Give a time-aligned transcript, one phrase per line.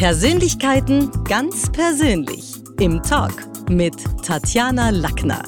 [0.00, 3.34] Persönlichkeiten ganz persönlich im Talk
[3.68, 3.94] mit
[4.24, 5.42] Tatjana Lackner.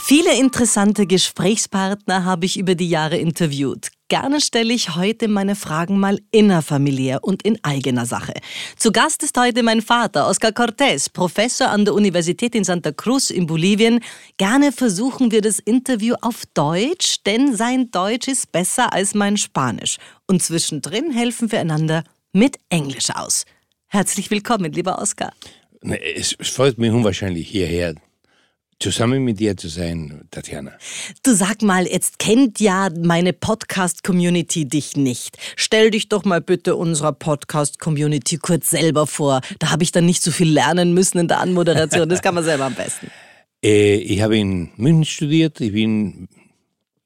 [0.00, 3.90] Viele interessante Gesprächspartner habe ich über die Jahre interviewt.
[4.08, 8.34] Gerne stelle ich heute meine Fragen mal innerfamiliär und in eigener Sache.
[8.76, 13.30] Zu Gast ist heute mein Vater, Oscar Cortés, Professor an der Universität in Santa Cruz
[13.30, 14.00] in Bolivien.
[14.36, 19.96] Gerne versuchen wir das Interview auf Deutsch, denn sein Deutsch ist besser als mein Spanisch.
[20.26, 23.44] Und zwischendrin helfen wir einander mit Englisch aus.
[23.88, 25.32] Herzlich willkommen, lieber Oscar.
[25.82, 27.94] Es freut mich unwahrscheinlich hierher
[28.78, 30.72] zusammen mit dir zu sein, Tatjana.
[31.22, 35.36] Du sag mal, jetzt kennt ja meine Podcast-Community dich nicht.
[35.56, 39.42] Stell dich doch mal bitte unserer Podcast-Community kurz selber vor.
[39.58, 42.08] Da habe ich dann nicht so viel lernen müssen in der Anmoderation.
[42.08, 43.10] Das kann man selber am besten.
[43.64, 45.58] Äh, ich habe in München studiert.
[45.62, 46.28] Ich bin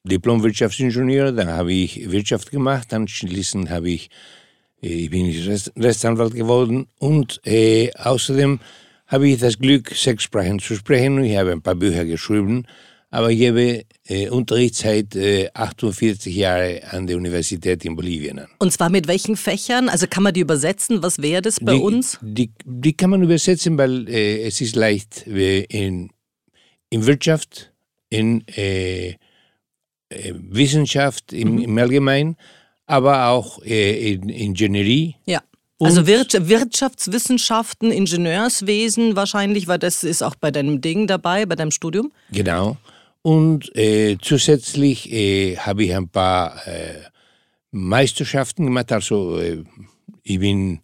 [0.03, 1.31] Diplom-Wirtschaftsingenieur.
[1.31, 2.93] Dann habe ich Wirtschaft gemacht.
[2.93, 4.09] Anschließend habe ich,
[4.81, 5.25] äh, ich bin
[5.77, 8.59] Rechtsanwalt geworden und äh, außerdem
[9.07, 11.23] habe ich das Glück, sechs Sprachen zu sprechen.
[11.23, 12.65] Ich habe ein paar Bücher geschrieben,
[13.09, 18.71] aber ich gebe äh, Unterricht seit äh, 48 Jahren an der Universität in Bolivien Und
[18.71, 19.89] zwar mit welchen Fächern?
[19.89, 21.01] Also kann man die übersetzen?
[21.01, 22.19] Was wäre das bei die, uns?
[22.21, 26.11] Die, die kann man übersetzen, weil äh, es ist leicht in,
[26.91, 27.73] in Wirtschaft,
[28.11, 29.15] in äh, äh,
[30.09, 31.59] Wissenschaft im, mhm.
[31.59, 32.37] im Allgemeinen,
[32.85, 35.15] aber auch äh, in Ingenierie.
[35.25, 35.41] Ja.
[35.81, 42.11] Also Wirtschaftswissenschaften, Ingenieurswesen wahrscheinlich, weil das ist auch bei deinem Ding dabei, bei deinem Studium.
[42.31, 42.75] Genau.
[43.21, 46.99] Und äh, zusätzlich äh, habe ich ein paar äh,
[47.71, 48.91] Meisterschaften gemacht.
[48.91, 49.63] Also äh,
[50.23, 50.81] ich bin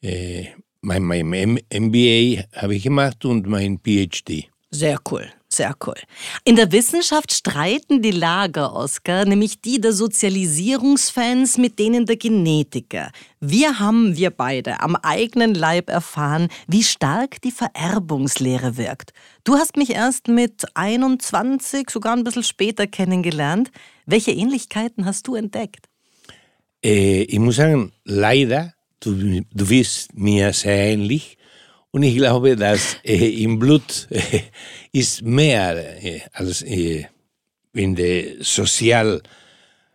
[0.00, 0.46] äh,
[0.80, 4.48] mein, mein MBA habe ich gemacht und mein PhD.
[4.70, 5.28] Sehr cool.
[5.52, 5.96] Sehr cool.
[6.44, 13.10] In der Wissenschaft streiten die Lager, Oscar, nämlich die der Sozialisierungsfans mit denen der Genetiker.
[13.38, 19.12] Wir haben, wir beide, am eigenen Leib erfahren, wie stark die Vererbungslehre wirkt.
[19.44, 23.70] Du hast mich erst mit 21, sogar ein bisschen später kennengelernt.
[24.06, 25.86] Welche Ähnlichkeiten hast du entdeckt?
[26.82, 31.36] Äh, ich muss sagen, leider, du, du bist mir sehr ähnlich.
[31.92, 34.40] Und ich glaube, dass äh, im Blut äh,
[34.92, 37.04] ist mehr äh, als äh,
[37.74, 39.22] in der Sozial-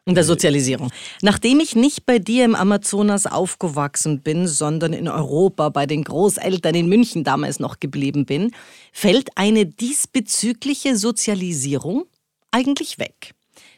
[0.05, 0.89] in der Sozialisierung.
[1.21, 6.75] Nachdem ich nicht bei dir im Amazonas aufgewachsen bin, sondern in Europa bei den Großeltern
[6.75, 8.51] in München damals noch geblieben bin,
[8.93, 12.05] fällt eine diesbezügliche Sozialisierung
[12.51, 13.33] eigentlich weg.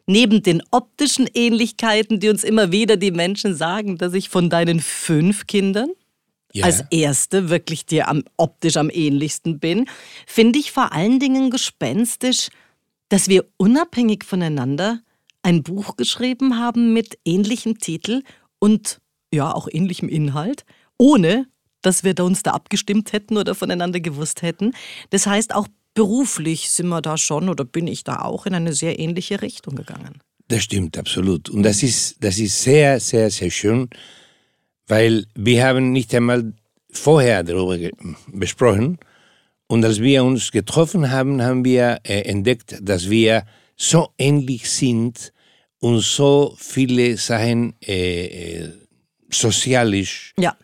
[0.06, 4.82] Neben den optischen Ähnlichkeiten, die uns immer wieder die Menschen sagen, dass ich von deinen
[4.82, 5.90] fünf Kindern
[6.54, 6.66] ja.
[6.66, 9.86] als erste wirklich dir am, optisch am ähnlichsten bin,
[10.26, 12.50] finde ich vor allen Dingen gespenstisch,
[13.10, 15.00] dass wir unabhängig voneinander
[15.42, 18.24] ein Buch geschrieben haben mit ähnlichem Titel
[18.60, 19.00] und
[19.34, 20.66] ja auch ähnlichem Inhalt,
[20.98, 21.48] ohne
[21.82, 24.74] dass wir da uns da abgestimmt hätten oder voneinander gewusst hätten.
[25.12, 28.74] Das heißt, auch beruflich sind wir da schon oder bin ich da auch in eine
[28.74, 30.20] sehr ähnliche Richtung gegangen.
[30.50, 31.50] Das stimmt absolut.
[31.50, 33.90] Und das ist, das ist sehr, sehr, sehr schön,
[34.90, 36.54] weil wir haben nicht einmal
[36.92, 37.78] vorher darüber
[38.28, 39.00] besprochen
[39.68, 43.44] und als wir uns getroffen haben, haben wir äh, entdeckt, dass wir
[43.78, 45.32] so ähnlich sind
[45.80, 48.70] und so viele Sachen äh, äh
[49.32, 50.58] sozialisch ja.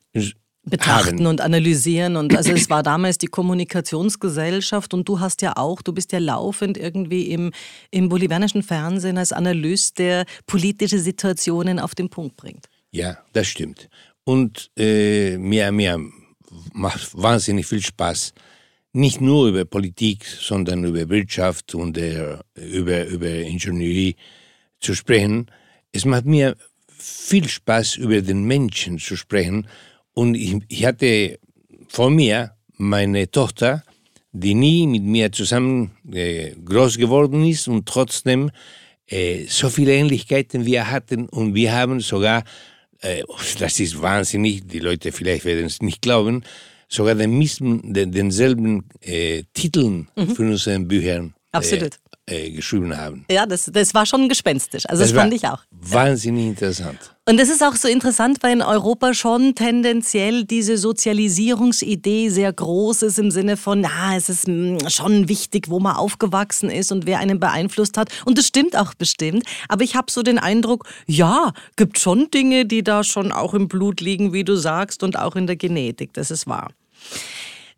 [0.64, 1.28] betrachten haben.
[1.28, 2.16] und analysieren.
[2.16, 6.18] Und also es war damals die Kommunikationsgesellschaft und du hast ja auch, du bist ja
[6.18, 7.52] laufend irgendwie im,
[7.92, 12.66] im bolivianischen Fernsehen als Analyst, der politische Situationen auf den Punkt bringt.
[12.90, 13.88] Ja, das stimmt.
[14.26, 16.00] Und äh, mir, mir
[16.74, 18.34] macht wahnsinnig viel Spaß,
[18.94, 24.16] nicht nur über Politik, sondern über Wirtschaft und äh, über, über Ingenieurie
[24.80, 25.48] zu sprechen.
[25.92, 26.56] Es macht mir
[26.98, 29.68] viel Spaß, über den Menschen zu sprechen.
[30.14, 31.40] Und ich, ich hatte
[31.88, 33.84] vor mir meine Tochter,
[34.32, 38.52] die nie mit mir zusammen äh, groß geworden ist und trotzdem
[39.08, 42.44] äh, so viele Ähnlichkeiten wir hatten und wir haben sogar
[43.60, 46.44] das ist wahnsinnig, die Leute vielleicht werden es nicht glauben,
[46.88, 47.40] sogar den,
[47.94, 50.36] den, denselben äh, Titeln mhm.
[50.36, 53.26] für unsere Bücher Absolut äh, geschrieben haben.
[53.30, 54.88] Ja, das, das war schon gespenstisch.
[54.88, 55.60] Also das, das fand ich auch.
[55.72, 57.15] Wahnsinnig interessant.
[57.28, 63.02] Und es ist auch so interessant, weil in Europa schon tendenziell diese Sozialisierungsidee sehr groß
[63.02, 67.08] ist im Sinne von, ja, es ist hm, schon wichtig, wo man aufgewachsen ist und
[67.08, 68.10] wer einen beeinflusst hat.
[68.26, 69.44] Und das stimmt auch bestimmt.
[69.70, 73.70] Aber ich habe so den Eindruck, ja, gibt schon Dinge, die da schon auch im
[73.70, 76.14] Blut liegen, wie du sagst, und auch in der Genetik.
[76.14, 76.70] Das ist wahr.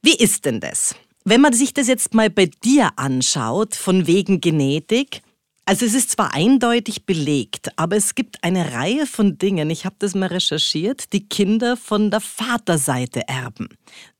[0.02, 0.94] Wie ist denn das?
[1.24, 5.22] Wenn man sich das jetzt mal bei dir anschaut, von wegen Genetik,
[5.70, 9.98] Also es ist zwar eindeutig belegt, aber es gibt eine Reihe von Dingen, ich habe
[10.00, 13.68] das mal recherchiert, die Kinder von der Vaterseite erben.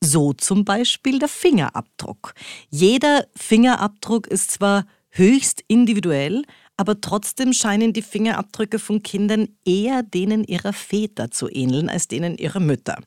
[0.02, 2.34] So zum Beispiel der Fingerabdruck.
[2.70, 6.44] Jeder Fingerabdruck ist zwar höchst individuell,
[6.76, 12.38] aber trotzdem scheinen die Fingerabdrücke von Kindern eher denen ihrer Väter zu ähneln als denen
[12.38, 12.98] ihrer Mütter.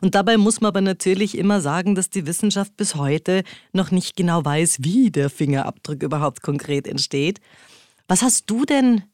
[0.00, 4.16] Und dabei muss man aber natürlich immer sagen, dass die Wissenschaft bis heute noch nicht
[4.16, 7.38] genau weiß, wie der Fingerabdruck überhaupt konkret entsteht.
[8.08, 9.04] Was hast du denn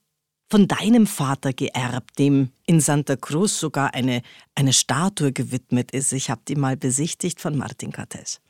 [0.48, 4.22] von deinem Vater geerbt, dem in Santa Cruz sogar eine,
[4.54, 6.12] eine Statue gewidmet ist?
[6.12, 8.40] Ich habe die mal besichtigt von Martin Cortés.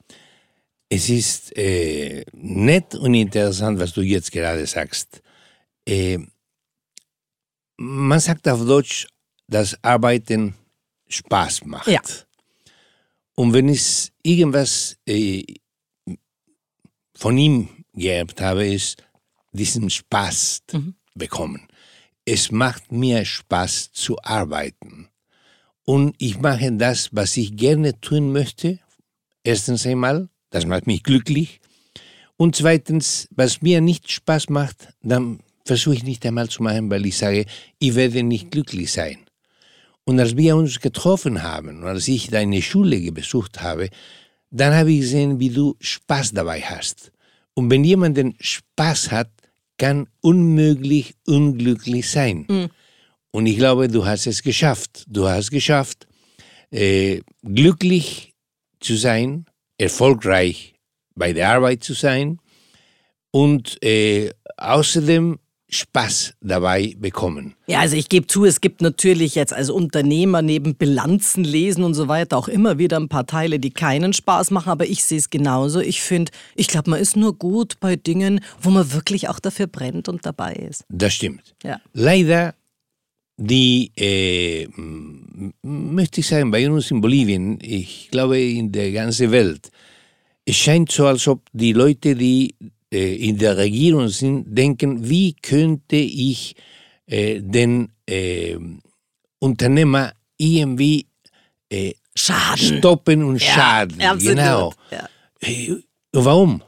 [0.88, 5.22] Es ist äh, nett und interessant, was du jetzt gerade sagst.
[5.86, 6.18] Äh,
[7.76, 9.06] man sagt auf Deutsch,
[9.46, 10.54] dass Arbeiten
[11.08, 11.86] Spaß macht.
[11.86, 12.00] Ja.
[13.34, 15.44] Und wenn ich irgendwas äh,
[17.14, 19.02] von ihm geerbt habe, ist
[19.52, 20.94] diesen Spaß mhm.
[21.14, 21.66] bekommen.
[22.24, 25.08] Es macht mir Spaß zu arbeiten.
[25.84, 28.78] Und ich mache das, was ich gerne tun möchte.
[29.42, 31.60] Erstens einmal, das macht mich glücklich.
[32.36, 37.06] Und zweitens, was mir nicht Spaß macht, dann versuche ich nicht einmal zu machen, weil
[37.06, 37.46] ich sage,
[37.78, 39.18] ich werde nicht glücklich sein.
[40.04, 43.88] Und als wir uns getroffen haben und als ich deine Schule besucht habe,
[44.50, 47.12] dann habe ich gesehen, wie du Spaß dabei hast.
[47.54, 49.30] Und wenn jemand den Spaß hat,
[49.80, 52.44] kann unmöglich unglücklich sein.
[52.48, 52.68] Mhm.
[53.32, 55.06] Und ich glaube, du hast es geschafft.
[55.08, 56.06] Du hast geschafft,
[56.70, 58.34] äh, glücklich
[58.80, 59.46] zu sein,
[59.78, 60.74] erfolgreich
[61.14, 62.38] bei der Arbeit zu sein
[63.30, 65.38] und äh, außerdem
[65.70, 67.54] Spaß dabei bekommen.
[67.66, 71.94] Ja, also ich gebe zu, es gibt natürlich jetzt als Unternehmer neben Bilanzen lesen und
[71.94, 75.18] so weiter auch immer wieder ein paar Teile, die keinen Spaß machen, aber ich sehe
[75.18, 75.80] es genauso.
[75.80, 79.66] Ich finde, ich glaube, man ist nur gut bei Dingen, wo man wirklich auch dafür
[79.66, 80.84] brennt und dabei ist.
[80.88, 81.54] Das stimmt.
[81.62, 81.80] Ja.
[81.92, 82.54] Leider
[83.40, 84.68] die, äh,
[85.62, 89.70] möchte ich sagen, bei uns in Bolivien, ich glaube in der ganzen Welt,
[90.44, 92.54] es scheint so, als ob die Leute, die
[92.90, 96.56] in der Regierung sind, denken, wie könnte ich
[97.06, 98.56] äh, den äh,
[99.38, 101.06] Unternehmer irgendwie
[101.68, 102.78] äh, schaden.
[102.78, 104.00] stoppen und ja, schaden.
[104.00, 104.36] Absolut.
[104.36, 104.72] Genau.
[104.90, 105.08] Ja.
[105.40, 105.76] Äh,
[106.12, 106.62] warum?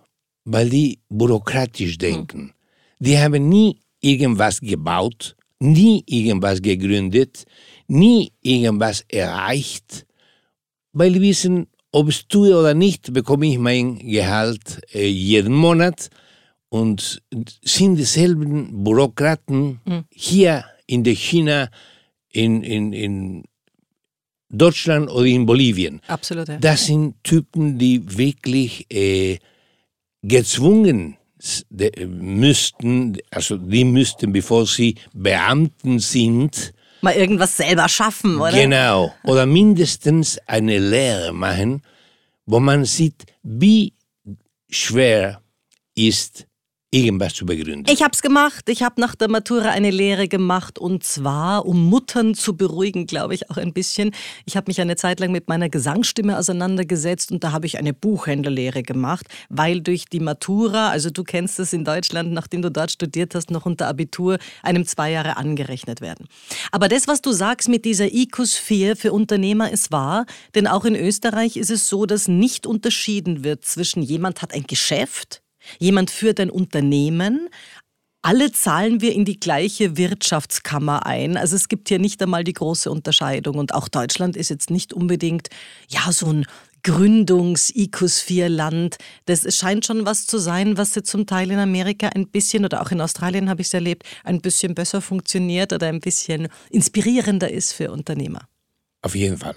[0.44, 2.40] Weil die bürokratisch denken.
[2.40, 2.52] Hm.
[2.98, 7.44] Die haben nie irgendwas gebaut, nie irgendwas gegründet,
[7.86, 10.06] nie irgendwas erreicht,
[10.92, 16.08] weil die wissen, ob ich tue oder nicht, bekomme ich mein Gehalt äh, jeden Monat
[16.70, 17.22] und
[17.62, 20.04] sind dieselben Bürokraten mhm.
[20.10, 21.68] hier in der China,
[22.30, 23.44] in, in, in
[24.48, 26.00] Deutschland oder in Bolivien.
[26.08, 26.48] Absolut.
[26.48, 26.58] Ja.
[26.58, 29.38] Das sind Typen, die wirklich äh,
[30.22, 31.18] gezwungen
[32.06, 36.72] müssten, also die müssten, bevor sie Beamten sind,
[37.02, 38.52] mal irgendwas selber schaffen, oder?
[38.52, 39.14] Genau.
[39.24, 41.82] Oder mindestens eine Lehre machen,
[42.46, 43.94] wo man sieht, wie
[44.70, 45.42] schwer
[45.94, 46.46] ist
[46.92, 47.90] irgendwas zu begründen.
[47.90, 48.68] Ich habe es gemacht.
[48.68, 53.34] Ich habe nach der Matura eine Lehre gemacht und zwar, um Muttern zu beruhigen, glaube
[53.34, 54.14] ich, auch ein bisschen.
[54.44, 57.94] Ich habe mich eine Zeit lang mit meiner Gesangsstimme auseinandergesetzt und da habe ich eine
[57.94, 62.90] Buchhändlerlehre gemacht, weil durch die Matura, also du kennst es in Deutschland, nachdem du dort
[62.90, 66.28] studiert hast, noch unter Abitur, einem zwei Jahre angerechnet werden.
[66.72, 70.94] Aber das, was du sagst mit dieser 4 für Unternehmer, ist wahr, denn auch in
[70.94, 75.41] Österreich ist es so, dass nicht unterschieden wird zwischen jemand hat ein Geschäft,
[75.78, 77.48] Jemand führt ein Unternehmen,
[78.22, 81.36] alle zahlen wir in die gleiche Wirtschaftskammer ein.
[81.36, 83.58] Also es gibt hier nicht einmal die große Unterscheidung.
[83.58, 85.48] Und auch Deutschland ist jetzt nicht unbedingt
[85.88, 86.46] ja so ein
[86.84, 88.98] Gründungs-Icus-4-Land.
[89.26, 92.82] Das scheint schon was zu sein, was jetzt zum Teil in Amerika ein bisschen oder
[92.82, 97.50] auch in Australien habe ich es erlebt, ein bisschen besser funktioniert oder ein bisschen inspirierender
[97.50, 98.46] ist für Unternehmer.
[99.02, 99.56] Auf jeden Fall.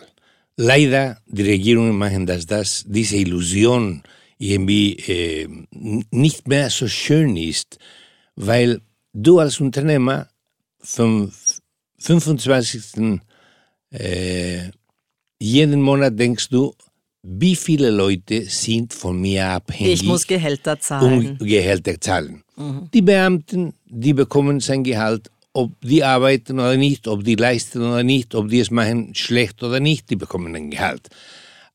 [0.57, 4.01] Leider, die Regierungen machen das, das diese Illusion
[4.37, 5.47] irgendwie äh,
[6.11, 7.77] nicht mehr so schön ist,
[8.35, 8.81] weil
[9.13, 10.27] du als Unternehmer
[10.79, 11.31] vom
[11.99, 13.19] 25.
[13.91, 14.71] Äh,
[15.39, 16.73] jeden Monat denkst du,
[17.23, 19.93] wie viele Leute sind von mir abhängig.
[19.93, 21.37] Ich muss Gehälter zahlen.
[21.39, 22.43] Und Gehälter zahlen.
[22.55, 22.89] Mhm.
[22.93, 28.03] Die Beamten, die bekommen sein Gehalt, ob die arbeiten oder nicht, ob die leisten oder
[28.03, 31.07] nicht, ob die es machen schlecht oder nicht, die bekommen ein Gehalt.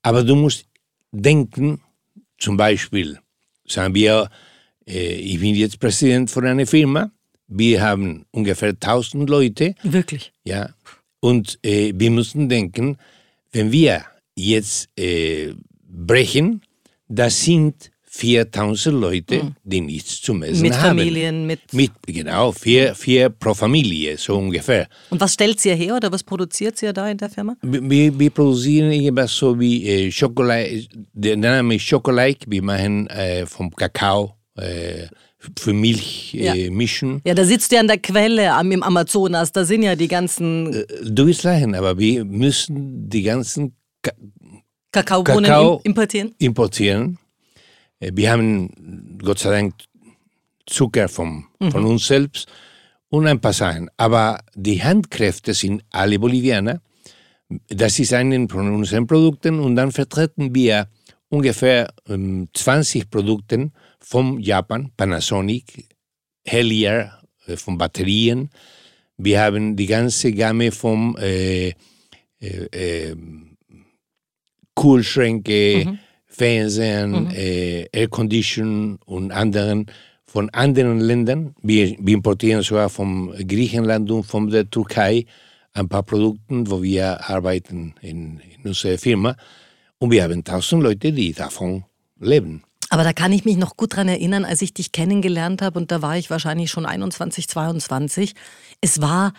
[0.03, 0.67] Aber du musst
[1.11, 1.81] denken,
[2.41, 3.19] zum Beispiel
[3.67, 4.29] sagen wir,
[4.87, 7.13] äh, ich bin jetzt Präsident von einer Firma,
[7.47, 9.75] wir haben ungefähr 1000 Leute.
[9.83, 10.33] Wirklich?
[10.45, 10.71] Ja.
[11.21, 12.97] Und äh, wir müssen denken,
[13.53, 14.05] wenn wir
[14.35, 15.55] jetzt äh,
[15.89, 16.63] brechen,
[17.09, 20.99] das sind 4000 Leute, die nichts zum Essen Mit haben.
[20.99, 21.61] Familien, mit.
[21.73, 24.89] Mit, genau, vier, vier pro Familie, so ungefähr.
[25.11, 27.57] Und was stellt sie her oder was produziert sie da in der Firma?
[27.63, 33.47] Wir, wir produzieren irgendwas so wie äh, Schokolade, der Name ist Schokolade, wir machen äh,
[33.47, 35.07] vom Kakao äh,
[35.57, 36.53] für Milch Ja.
[36.55, 37.21] äh, mischen.
[37.25, 40.09] Ja, da sitzt du ja an der Quelle am, im Amazonas, da sind ja die
[40.09, 44.11] ganzen Äh, Du wirst lachen, aber wir müssen die ganzen Ka
[44.93, 46.35] Kakaobohnen Kakao- im- importieren.
[46.39, 47.19] importieren.
[48.01, 49.75] Äh, Wir haben Gott sei Dank
[50.67, 52.49] Zucker vom, von uns selbst
[53.09, 53.91] und ein paar Sachen.
[53.97, 56.81] Aber die Handkräfte sind alle Bolivianer.
[57.69, 60.89] Das ist einen von unseren Produkten und dann vertreten wir
[61.29, 65.89] ungefähr ähm, 20 Produkte vom Japan, Panasonic,
[66.45, 68.51] Hellier äh, von Batterien.
[69.17, 71.71] Wir haben die ganze Gamme vom äh,
[72.41, 72.47] äh,
[73.11, 73.17] äh,
[74.75, 75.99] Kühlschränke,
[76.41, 79.85] Fernsehen, äh, Aircondition und anderen
[80.25, 81.55] von anderen Ländern.
[81.61, 85.27] Wir, wir importieren sogar vom Griechenland und von der Türkei
[85.75, 89.37] ein paar Produkte, wo wir arbeiten in, in unserer Firma.
[89.99, 91.85] Und wir haben tausend Leute, die davon
[92.19, 92.63] leben.
[92.89, 95.93] Aber da kann ich mich noch gut dran erinnern, als ich dich kennengelernt habe und
[95.93, 98.33] da war ich wahrscheinlich schon 21, 22.
[98.81, 99.35] Es war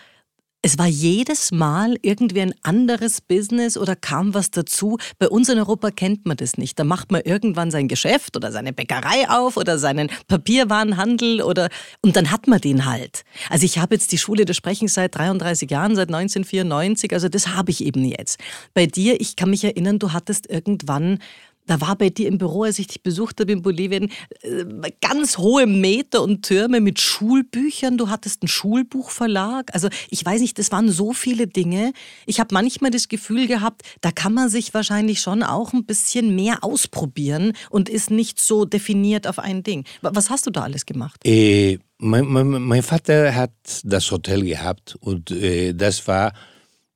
[0.62, 4.96] es war jedes Mal irgendwie ein anderes Business oder kam was dazu.
[5.18, 6.78] Bei uns in Europa kennt man das nicht.
[6.78, 11.68] Da macht man irgendwann sein Geschäft oder seine Bäckerei auf oder seinen Papierwarenhandel oder
[12.00, 13.24] und dann hat man den halt.
[13.50, 17.48] Also ich habe jetzt die Schule des Sprechens seit 33 Jahren, seit 1994, also das
[17.48, 18.38] habe ich eben jetzt.
[18.72, 21.18] Bei dir, ich kann mich erinnern, du hattest irgendwann
[21.66, 24.10] da war bei dir im Büro, als ich dich besucht habe in Bolivien,
[24.42, 24.64] äh,
[25.00, 27.96] ganz hohe Meter und Türme mit Schulbüchern.
[27.98, 29.70] Du hattest einen Schulbuchverlag.
[29.74, 31.92] Also ich weiß nicht, das waren so viele Dinge.
[32.26, 36.34] Ich habe manchmal das Gefühl gehabt, da kann man sich wahrscheinlich schon auch ein bisschen
[36.34, 39.84] mehr ausprobieren und ist nicht so definiert auf ein Ding.
[40.00, 41.20] Wa- Was hast du da alles gemacht?
[41.24, 43.52] Äh, mein, mein, mein Vater hat
[43.84, 46.32] das Hotel gehabt und äh, das war,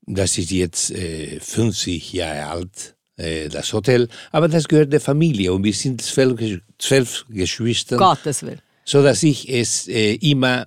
[0.06, 5.64] das ist jetzt äh, 50 Jahre alt, das Hotel, aber das gehört der Familie und
[5.64, 8.61] wir sind zwölf, zwölf Geschwister, Gottes Willen.
[8.85, 10.66] so dass ich es äh, immer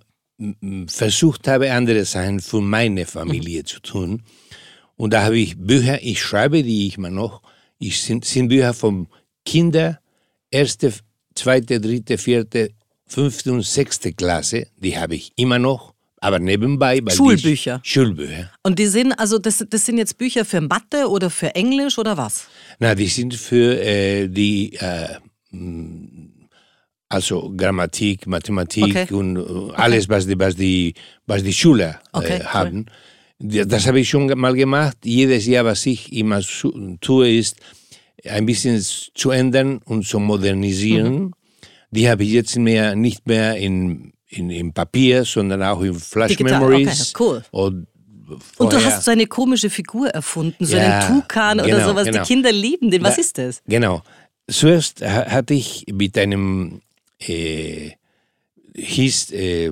[0.88, 4.24] versucht habe, andere Sachen für meine Familie zu tun.
[4.96, 7.42] Und da habe ich Bücher, ich schreibe die ich immer noch,
[7.78, 9.08] ich sind, sind Bücher von
[9.46, 10.00] Kinder,
[10.52, 10.94] erste,
[11.36, 12.72] zweite, dritte, vierte,
[13.06, 15.89] fünfte und sechste Klasse, die habe ich immer noch,
[16.22, 17.00] aber nebenbei.
[17.04, 17.82] Weil Schulbücher?
[17.84, 18.52] Die, Schulbücher.
[18.64, 22.18] Und die sind, also das, das sind jetzt Bücher für Mathe oder für Englisch oder
[22.18, 22.48] was?
[22.80, 25.16] Na, die sind für äh, die, äh,
[25.52, 26.32] m,
[27.10, 29.14] also Grammatik, Mathematik Okay.
[29.14, 30.94] und äh, alles, was die, was die,
[31.26, 32.46] was die Schüler Okay, äh, cool.
[32.54, 32.86] haben.
[33.42, 34.98] Ja, Das habe ich schon mal gemacht.
[35.06, 36.42] Jedes Jahr, was ich immer
[37.02, 37.56] tue, ist,
[38.26, 38.84] ein bisschen
[39.16, 41.14] zu ändern und zu modernisieren.
[41.14, 41.34] Mhm.
[41.92, 46.30] Die habe ich jetzt mehr, nicht mehr in, in, in Papier, sondern auch in Flash
[46.38, 47.14] Digital, Memories.
[47.16, 47.44] okay, cool.
[47.52, 47.88] Und,
[48.58, 52.06] Und du hast so eine komische Figur erfunden, so Ja, einen Tukan oder genau, sowas.
[52.06, 52.22] genau.
[52.24, 53.04] Die Kinder lieben den.
[53.04, 53.62] Was Da- ist das?
[53.68, 54.02] Genau.
[54.50, 56.82] Zuerst ha- hatte ich mit einem,
[57.20, 57.92] äh,
[58.76, 59.72] hieß, äh,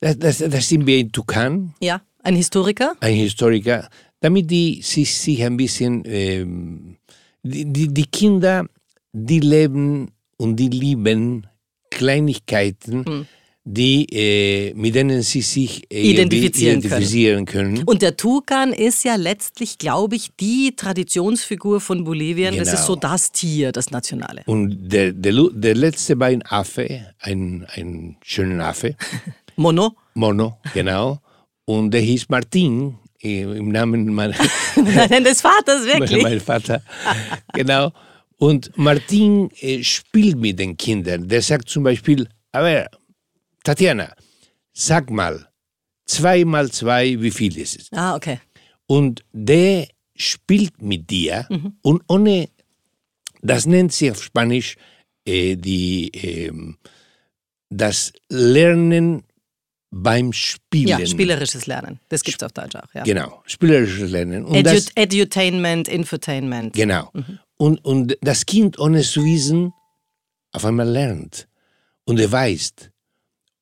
[0.00, 2.94] das, das, das sind wir in Tukan, Ja, ein Historiker?
[3.00, 3.88] ein Historiker,
[4.20, 6.96] damit die sich, sich ein bisschen, ähm,
[7.42, 8.66] die, die, die Kinder,
[9.12, 11.46] die leben und die lieben
[11.90, 13.26] Kleinigkeiten, Hm.
[13.64, 16.90] die, äh, mit denen sie sich irgendwie Identifizieren können.
[16.92, 17.82] identifizieren können.
[17.84, 22.56] Und der Tukan ist ja letztlich, glaube ich, die Traditionsfigur von Bolivien.
[22.56, 22.80] Das Genau.
[22.80, 24.42] ist so das Tier, das Nationale.
[24.46, 28.96] Und der, der, der letzte war ein Affe, ein, ein schöner Affe,
[29.56, 29.94] Mono?
[30.14, 31.20] Mono, genau.
[31.66, 36.22] Und der hieß Martin, äh, im Namen des Vaters, wirklich.
[36.22, 36.82] mein Vater.
[37.52, 37.92] genau.
[38.40, 41.28] Und Martin äh, spielt mit den Kindern.
[41.28, 42.86] Der sagt zum Beispiel, aber
[43.64, 44.14] Tatjana,
[44.72, 45.46] sag mal,
[46.06, 47.88] zwei mal zwei, wie viel ist es?
[47.92, 48.40] Ah, okay.
[48.86, 51.74] Und der spielt mit dir Mhm.
[51.82, 52.48] und ohne,
[53.42, 54.76] das nennt sich auf Spanisch
[55.26, 56.78] äh, die, ähm,
[57.68, 59.22] das Lernen
[59.90, 60.88] beim Spielen.
[60.88, 62.00] Ja, spielerisches Lernen.
[62.08, 62.94] Das gibt es auf Deutsch auch.
[62.94, 63.02] Ja.
[63.02, 64.46] Genau, spielerisches Lernen.
[64.46, 66.72] Und Edu das, Edutainment, Infotainment.
[66.74, 67.10] genau.
[67.12, 67.38] Mhm.
[67.60, 69.72] Und, und das Kind, ohne zu wissen,
[70.52, 71.46] auf einmal lernt.
[72.06, 72.72] Und er weiß.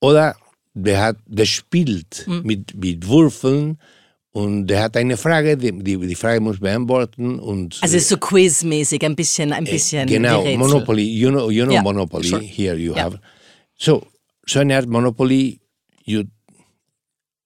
[0.00, 0.36] Oder
[0.72, 2.42] der, hat, der spielt Mhm.
[2.44, 3.78] mit, mit Würfeln
[4.30, 7.40] und der hat eine Frage, die, die, die Frage muss beantworten.
[7.40, 10.58] Und, Also ist so quizmäßig, ein bisschen, ein bisschen Genau, wie Rätsel.
[10.58, 11.02] Monopoly.
[11.02, 12.28] You know, you know Ja, Monopoly.
[12.28, 12.40] sure.
[12.42, 13.02] Here you Ja.
[13.06, 13.18] have.
[13.76, 14.06] So,
[14.46, 15.60] so eine Art Monopoly.
[16.04, 16.22] You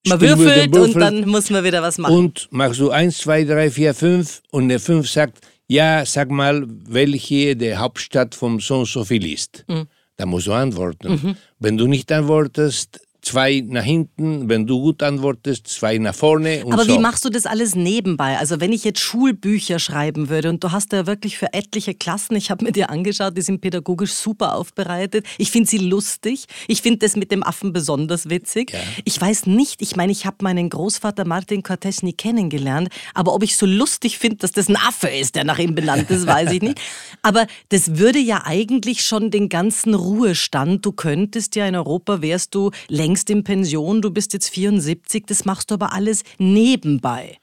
[0.07, 2.15] Man dem würfelt und dann muss man wieder was machen.
[2.15, 5.39] und machst du eins, zwei, drei, vier, fünf und der fünf sagt,
[5.73, 9.65] ja, sag mal, welche die Hauptstadt vom so und so viel ist.
[9.69, 9.87] Mhm.
[10.17, 11.13] Da musst du antworten.
[11.13, 11.37] Mhm.
[11.59, 16.65] Wenn du nicht antwortest, zwei nach hinten, wenn du gut antwortest, zwei nach vorne.
[16.67, 16.93] Aber so.
[16.93, 18.37] wie machst du das alles nebenbei?
[18.37, 22.35] Also wenn ich jetzt Schulbücher schreiben würde und du hast ja wirklich für etliche Klassen,
[22.35, 25.25] ich habe mir dir angeschaut, die sind pädagogisch super aufbereitet.
[25.39, 26.47] Ich finde sie lustig.
[26.67, 28.73] Ich finde das mit dem Affen besonders witzig.
[28.73, 28.81] Ja.
[29.05, 33.45] Ich weiß nicht, ich meine, ich habe meinen Großvater Martin Cortés nie kennengelernt, aber ob
[33.45, 36.51] ich so lustig finde, dass das ein Affe ist, der nach ihm benannt ist, weiß
[36.51, 36.81] ich nicht.
[37.23, 42.55] Aber das würde ja eigentlich schon den ganzen Ruhestand, du könntest ja in Europa, wärst
[42.55, 47.37] du länger längst in Pension, du bist jetzt 74, das machst du aber alles nebenbei.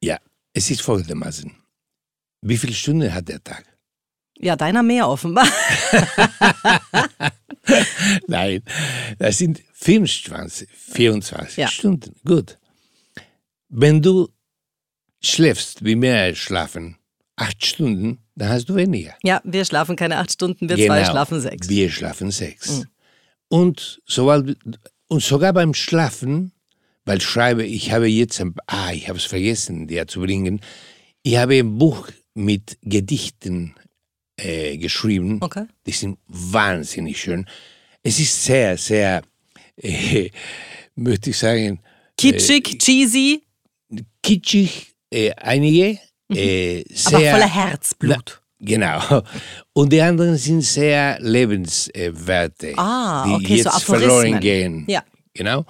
[0.00, 0.18] Ja,
[0.52, 1.50] es ist folgendermaßen.
[2.42, 3.64] Wie viele Stunden hat der Tag?
[4.38, 5.46] Ja, deiner mehr offenbar.
[8.28, 8.62] Nein,
[9.18, 11.66] das sind 24, 24 ja.
[11.66, 12.14] Stunden.
[12.24, 12.56] Gut.
[13.68, 14.28] Wenn du
[15.20, 16.96] schläfst, wie mehr schlafen,
[17.34, 19.14] acht Stunden, dann hast du weniger.
[19.24, 21.68] Ja, wir schlafen keine acht Stunden, wir genau, zwei schlafen sechs.
[21.68, 22.78] Wir schlafen sechs.
[22.78, 22.84] Mhm.
[23.50, 24.56] Und, sobald,
[25.08, 26.52] und sogar beim Schlafen,
[27.04, 30.60] weil ich schreibe, ich habe jetzt, ein, ah, ich habe es vergessen, dir zu bringen,
[31.24, 33.74] ich habe ein Buch mit Gedichten
[34.36, 35.38] äh, geschrieben.
[35.40, 35.66] Okay.
[35.84, 37.46] Die sind wahnsinnig schön.
[38.04, 39.22] Es ist sehr, sehr,
[39.76, 40.30] äh,
[40.94, 41.80] möchte ich sagen.
[42.16, 43.42] Kitschig, äh, cheesy?
[44.22, 45.98] Kitschig, äh, einige.
[46.28, 46.36] Mhm.
[46.36, 48.39] Äh, sehr, Aber voller Herzblut.
[48.60, 49.22] Genau.
[49.72, 54.84] Und die anderen sind sehr Lebenswerte, ah, die okay, jetzt so verloren gehen.
[54.86, 55.02] Ja.
[55.34, 55.64] Genau.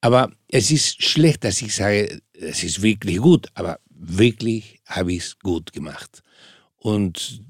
[0.00, 5.24] Aber es ist schlecht, dass ich sage, es ist wirklich gut, aber wirklich habe ich
[5.24, 6.22] es gut gemacht.
[6.76, 7.42] Und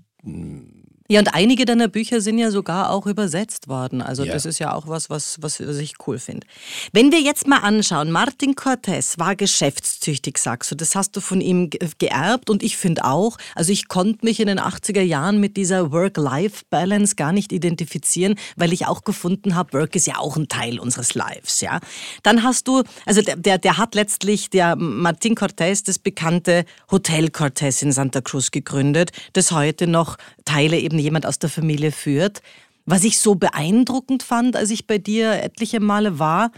[1.10, 4.02] ja, und einige deiner Bücher sind ja sogar auch übersetzt worden.
[4.02, 4.34] Also ja.
[4.34, 6.46] das ist ja auch was, was, was ich cool finde.
[6.92, 10.74] Wenn wir jetzt mal anschauen, Martin Cortés war geschäftstüchtig, sagst du.
[10.74, 14.48] Das hast du von ihm geerbt und ich finde auch, also ich konnte mich in
[14.48, 19.96] den 80er Jahren mit dieser Work-Life-Balance gar nicht identifizieren, weil ich auch gefunden habe, Work
[19.96, 21.80] ist ja auch ein Teil unseres Lives, ja.
[22.22, 27.28] Dann hast du, also der, der, der hat letztlich, der Martin Cortés, das bekannte Hotel
[27.28, 32.42] Cortés in Santa Cruz gegründet, das heute noch Teile eben jemand aus der Familie führt.
[32.86, 36.50] Was ich so beeindruckend fand, als ich bei dir etliche Male war,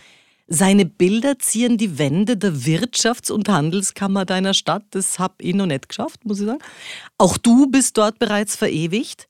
[0.53, 4.83] seine Bilder zieren die Wände der Wirtschafts- und Handelskammer deiner Stadt.
[4.90, 6.62] Das habe ich noch nicht geschafft, muss ich sagen.
[7.18, 9.29] Auch du bist dort bereits verewigt.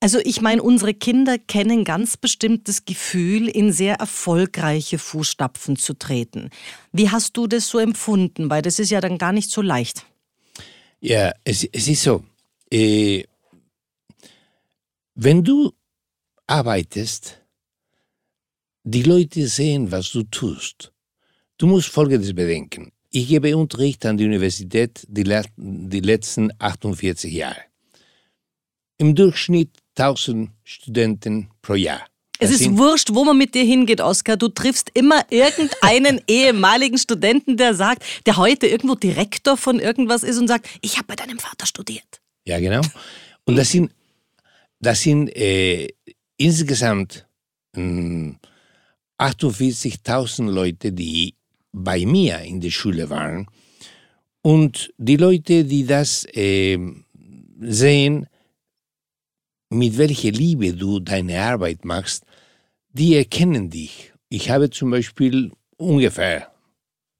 [0.00, 5.94] Also ich meine, unsere Kinder kennen ganz bestimmt das Gefühl, in sehr erfolgreiche Fußstapfen zu
[5.94, 6.50] treten.
[6.92, 8.48] Wie hast du das so empfunden?
[8.48, 10.04] Weil das ist ja dann gar nicht so leicht.
[11.00, 12.22] Ja, es, es ist so.
[12.70, 13.24] Äh,
[15.20, 15.72] wenn du
[16.46, 17.42] arbeitest,
[18.84, 20.92] die Leute sehen, was du tust.
[21.58, 22.92] Du musst Folgendes bedenken.
[23.10, 25.24] Ich gebe Unterricht an der Universität die,
[25.56, 27.62] die letzten 48 Jahre.
[28.98, 32.06] Im Durchschnitt 1000 Studenten pro Jahr.
[32.38, 34.36] Das es ist wurscht, wo man mit dir hingeht, Oskar.
[34.36, 40.38] Du triffst immer irgendeinen ehemaligen Studenten, der sagt, der heute irgendwo Direktor von irgendwas ist
[40.38, 42.20] und sagt, ich habe bei deinem Vater studiert.
[42.44, 42.82] Ja, genau.
[43.44, 43.90] Und das sind
[44.80, 45.88] das sind äh,
[46.36, 47.26] insgesamt
[47.76, 48.32] äh,
[49.18, 51.34] 48.000 Leute, die
[51.72, 53.46] bei mir in der Schule waren.
[54.42, 56.78] Und die Leute, die das äh,
[57.60, 58.26] sehen,
[59.70, 62.24] mit welcher Liebe du deine Arbeit machst,
[62.90, 64.12] die erkennen dich.
[64.28, 66.52] Ich habe zum Beispiel ungefähr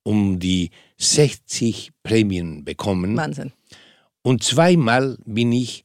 [0.05, 3.16] um die 60 Prämien bekommen.
[3.16, 3.53] Wahnsinn.
[4.23, 5.85] Und zweimal bin ich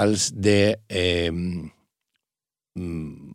[0.00, 1.70] als der ähm,
[2.74, 3.32] mm,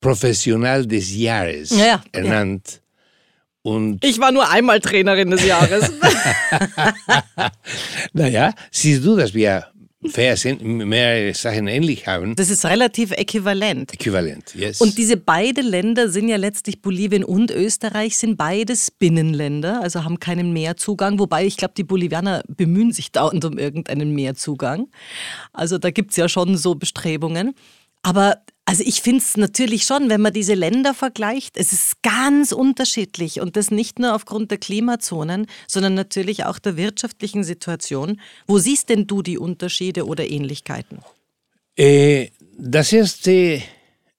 [0.00, 2.80] Professional des Jahres ja, ernannt.
[3.64, 3.72] Ja.
[3.72, 5.90] Und ich war nur einmal Trainerin des Jahres.
[8.12, 9.66] naja, siehst du, dass wir
[10.62, 12.34] mehrere Sachen ähnlich haben.
[12.36, 13.94] Das ist relativ äquivalent.
[13.94, 14.80] Äquivalent, yes.
[14.80, 20.20] Und diese beiden Länder sind ja letztlich Bolivien und Österreich, sind beides Binnenländer, also haben
[20.20, 21.18] keinen Meerzugang.
[21.18, 24.88] Wobei ich glaube, die Bolivianer bemühen sich dauernd um irgendeinen Meerzugang.
[25.52, 27.54] Also da gibt es ja schon so Bestrebungen.
[28.02, 32.50] Aber also ich finde es natürlich schon, wenn man diese Länder vergleicht, es ist ganz
[32.50, 38.20] unterschiedlich und das nicht nur aufgrund der Klimazonen, sondern natürlich auch der wirtschaftlichen Situation.
[38.48, 40.98] Wo siehst denn du die Unterschiede oder Ähnlichkeiten?
[41.76, 43.62] Äh, das erste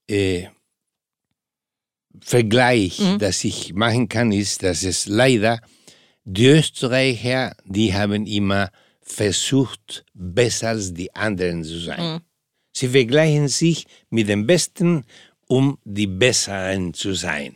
[0.08, 0.48] äh,
[2.22, 3.20] Vergleich, mhm.
[3.20, 5.60] das ich machen kann, ist, dass es leider
[6.24, 12.14] die Österreicher, die haben immer versucht, besser als die anderen zu sein.
[12.14, 12.27] Mhm.
[12.78, 15.04] Sie vergleichen sich mit den Besten,
[15.48, 17.56] um die Besseren zu sein.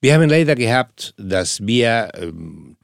[0.00, 2.76] Wir haben leider gehabt, dass wir ähm,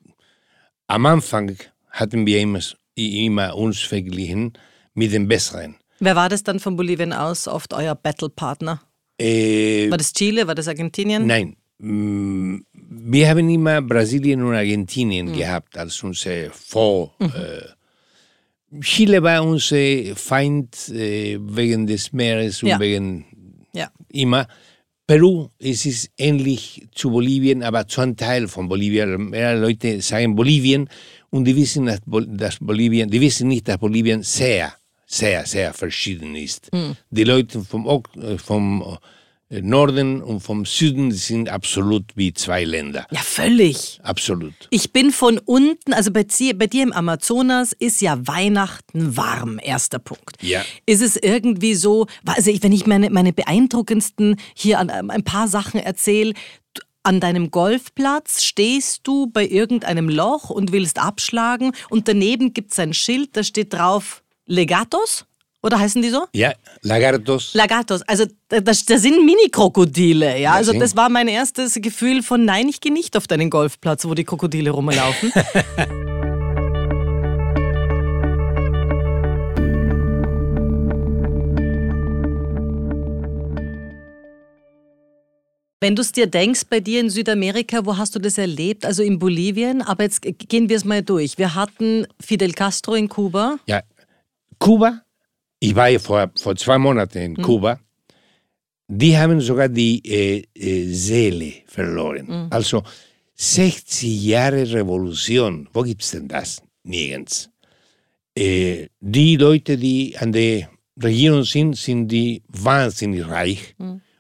[0.87, 1.57] am Anfang
[1.91, 2.61] hatten wir immer,
[2.95, 4.53] immer uns verglichen
[4.95, 5.75] mit den Besseren.
[5.99, 8.81] Wer war das dann von Bolivien aus oft euer Battlepartner?
[9.21, 10.47] Äh, War das Chile?
[10.47, 11.27] War das Argentinien?
[11.27, 17.13] nein, mm, wir haben immer Brasilien und Argentinien gehabt als unser Vor.
[17.21, 17.78] Äh,
[18.81, 22.79] Chile war unser Feind äh, wegen des Meeres und Ja.
[22.81, 23.25] wegen
[23.75, 23.91] Ja.
[24.11, 24.47] immer.
[25.07, 29.31] Peru, es ist ähnlich zu Bolivien, aber zu einem Teil von Bolivien.
[29.31, 30.87] Mehr Leute sagen Bolivien
[31.31, 34.75] und die wissen, dass, dass Bolivien, die wissen nicht, dass Bolivien sehr,
[35.07, 36.71] sehr, sehr verschieden ist.
[37.11, 37.87] Die Leute vom,
[38.21, 38.97] äh, vom äh,
[39.51, 43.07] Norden und vom Süden sind absolut wie zwei Länder.
[43.11, 43.99] Ja, völlig.
[44.03, 44.53] Absolut.
[44.71, 49.59] Ich bin von unten, also bei, dir- bei dir im Amazonas ist ja Weihnachten warm,
[49.63, 50.37] erster Punkt.
[50.43, 50.63] Ja.
[50.85, 55.49] Ist es irgendwie so, also wenn ich meine, meine beeindruckendsten hier an ähm, ein paar
[55.49, 56.35] Sachen erzähle,
[57.03, 62.79] an deinem Golfplatz stehst du bei irgendeinem Loch und willst abschlagen und daneben gibt es
[62.79, 65.25] ein Schild, da steht drauf Legatos?
[65.63, 66.27] Oder heißen die so?
[66.33, 67.53] Ja, Lagartos.
[67.55, 70.53] Lagatos, also da, da da sind Mini-Krokodile, ja.
[70.53, 74.15] Also das war mein erstes Gefühl von nein, ich gehe nicht auf deinen Golfplatz, wo
[74.15, 75.33] die Krokodile rumlaufen.
[85.81, 88.85] Wenn du es dir denkst, bei dir in Südamerika, wo hast du das erlebt?
[88.85, 91.39] Also in Bolivien, aber jetzt gehen wir es mal durch.
[91.39, 93.59] Wir hatten Fidel Castro in Kuba.
[93.67, 93.83] Ja,
[94.59, 95.03] Kuba,
[95.61, 97.81] ich war ja vor, vor zwei Monaten in Kuba,
[98.89, 102.29] die haben sogar die äh, äh, Seele verloren.
[102.51, 102.83] Also
[103.35, 106.63] 60 Jahre Revolution, wo gibt's denn das?
[106.85, 107.51] Nirgends.
[108.35, 110.71] Äh, die Leute, die an der
[111.03, 113.75] Regierung sind, sind die wahnsinnig reich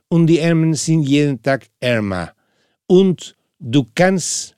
[0.08, 2.32] und die Ärmen sind jeden Tag ärmer.
[2.86, 4.56] Und du kannst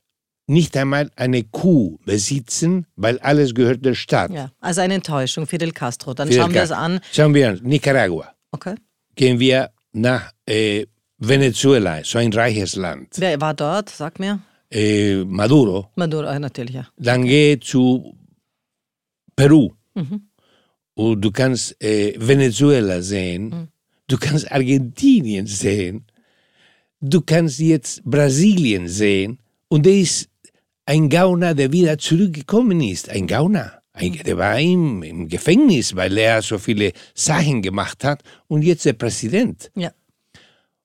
[0.51, 4.33] nicht einmal eine Kuh besitzen, weil alles gehört der Staat.
[4.33, 6.13] Ja, also eine Enttäuschung, Fidel Castro.
[6.13, 7.01] Dann Fidel schauen wir es an.
[7.13, 8.35] Schauen wir an, Nicaragua.
[8.51, 8.75] Okay.
[9.15, 10.87] Gehen wir nach äh,
[11.19, 13.15] Venezuela, so ein reiches Land.
[13.17, 13.91] Wer war dort?
[13.91, 14.41] Sag mir.
[14.71, 15.91] Äh, Maduro.
[15.95, 16.89] Maduro, ah, natürlich, ja.
[16.97, 18.17] Dann geh zu
[19.37, 19.71] Peru.
[20.95, 23.69] Und du kannst äh, Venezuela sehen.
[24.09, 26.07] Du kannst Argentinien sehen.
[27.01, 29.39] Du kannst jetzt Brasilien sehen.
[29.69, 30.30] Und der ist
[30.87, 33.09] ein Gauner, der wieder zurückgekommen ist.
[33.09, 33.83] Ein Gauner.
[33.93, 38.23] Ein, der war im, im Gefängnis, weil er so viele Sachen gemacht hat.
[38.49, 39.71] Und jetzt der Präsident.
[39.75, 39.93] ja.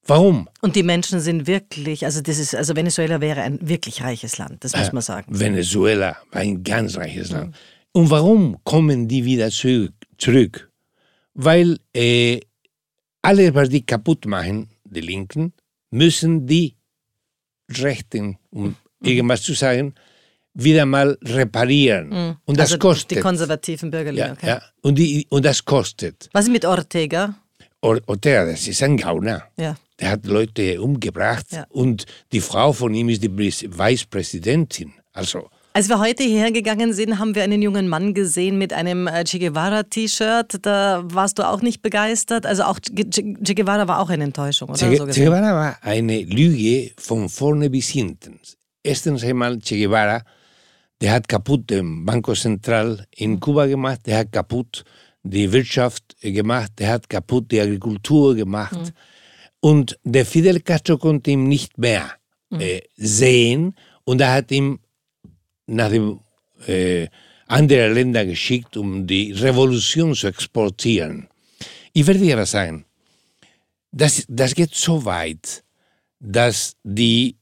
[0.08, 0.48] Warum?
[0.62, 4.64] Und die Menschen sind wirklich, also das ist, also Venezuela wäre ein wirklich reiches Land,
[4.64, 5.40] das muss man sagen.
[5.40, 7.56] Venezuela war ein ganz reiches Land.
[7.92, 10.72] Und warum kommen die wieder zurück?
[11.34, 12.40] Weil äh,
[13.24, 15.54] alles, was die kaputt machen, die Linken,
[15.90, 16.76] müssen die
[17.72, 18.76] Rechten, um
[19.06, 19.94] irgendwas zu sagen,
[20.54, 22.38] wieder mal reparieren.
[22.46, 23.18] Und das also kostet.
[23.18, 24.48] Die konservativen Bürgerlichen, ja, okay.
[24.48, 24.62] ja.
[24.82, 26.30] Und, die, und das kostet.
[26.34, 27.36] Was ist mit Ortega?
[27.82, 29.44] Or- Ortega, das ist ein Gauner.
[29.58, 29.76] Ja.
[30.00, 31.46] Der hat Leute umgebracht.
[31.52, 31.66] Ja.
[31.70, 34.94] Und die Frau von ihm ist die Präs- Vicepräsidentin.
[35.14, 39.08] Also, Als wir heute hierher gegangen sind, haben wir einen jungen Mann gesehen mit einem
[39.08, 40.60] äh, Che Guevara-T-Shirt.
[40.62, 42.46] Da warst du auch nicht begeistert.
[42.46, 44.80] Also auch Che, Guevara war auch eine Enttäuschung, oder?
[44.80, 45.12] Che, so che.
[45.26, 48.40] Guevara war eine Lüge von vorne bis hinten.
[48.86, 50.24] Erstens einmal Che Guevara,
[51.02, 54.86] der hat kaputt den Banco Central in Kuba gemacht, der hat kaputt
[55.24, 58.94] die Wirtschaft gemacht, der hat kaputt die Agrikultur gemacht.
[59.60, 62.12] Und der Fidel Castro konnte ihn nicht mehr
[62.52, 64.80] äh, sehen und er hat ihn
[65.66, 66.20] nach dem,
[66.68, 67.08] äh,
[67.48, 71.28] andere Länder geschickt, um die Revolution zu exportieren.
[71.94, 72.86] Ich werde dir was sagen.
[73.92, 75.64] Das, das geht so weit,
[76.20, 77.36] dass die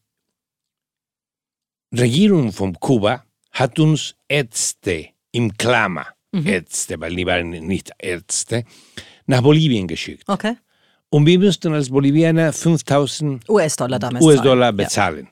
[1.97, 8.63] Regierung von Kuba hat uns Ärzte im Klammer, Ärzte, weil die waren nicht Ärzte,
[9.27, 10.23] nach Bolivien geschickt.
[10.27, 10.55] Okay.
[11.09, 14.25] Und wir mussten als Bolivianer 5000 US-Dollar damals.
[14.25, 14.79] US-Dollar zahlen.
[14.79, 14.83] Ja.
[14.83, 15.27] bezahlen.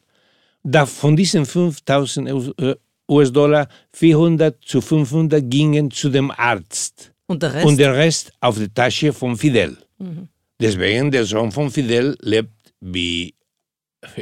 [0.64, 2.76] Da von diesen 5000 äh,
[3.10, 7.66] US-Dollar 400 zu 500 gingen zu dem Arzt Und der Rest?
[7.66, 9.78] und der Rest auf die Tasche von Fidel.
[9.98, 10.28] Mhm.
[10.60, 13.34] Deswegen der Sohn von Fidel lebt wie,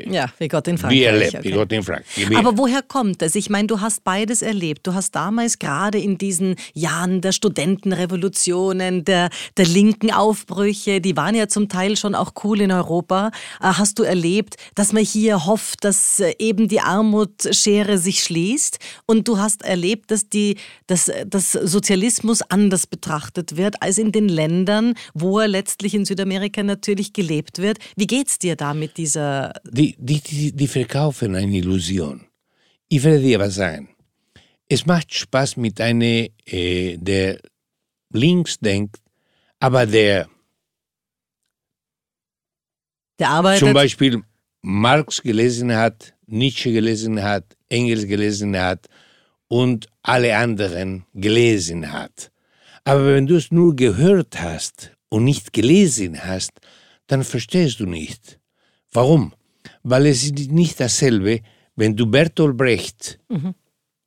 [0.09, 0.99] ja, wie Gott in Frankreich.
[0.99, 1.43] wie er lebt, okay.
[1.47, 2.29] wie Gott in Frankreich.
[2.29, 3.35] Wie- Aber woher kommt es?
[3.35, 4.85] Ich meine, du hast beides erlebt.
[4.85, 11.35] Du hast damals gerade in diesen Jahren der Studentenrevolutionen, der, der linken Aufbrüche, die waren
[11.35, 15.45] ja zum Teil schon auch cool in Europa, äh, hast du erlebt, dass man hier
[15.45, 18.79] hofft, dass äh, eben die Armutsschere sich schließt.
[19.05, 24.11] Und du hast erlebt, dass, die, dass, äh, dass Sozialismus anders betrachtet wird als in
[24.11, 27.77] den Ländern, wo er letztlich in Südamerika natürlich gelebt wird.
[27.95, 32.25] Wie geht's dir da mit dieser die, die, die, die verkaufen eine Illusion.
[32.88, 33.89] Ich werde dir was sagen.
[34.69, 37.39] es macht Spaß mit einem, äh, der
[38.13, 38.97] links denkt,
[39.60, 40.27] aber der
[43.19, 43.60] Der arbeitet.
[43.60, 44.21] zum Beispiel
[44.62, 48.88] Marx gelesen hat, Nietzsche gelesen hat, Engels gelesen hat
[49.47, 52.32] und alle anderen gelesen hat.
[52.84, 56.51] Aber wenn du es nur gehört hast und nicht gelesen hast,
[57.08, 58.39] dann verstehst du nicht.
[58.91, 59.34] Warum?
[59.89, 61.41] Weil es ist nicht dasselbe,
[61.75, 63.19] wenn du Bertolt Brecht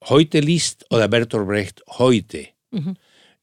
[0.05, 2.49] heute liest oder Bertolt Brecht heute.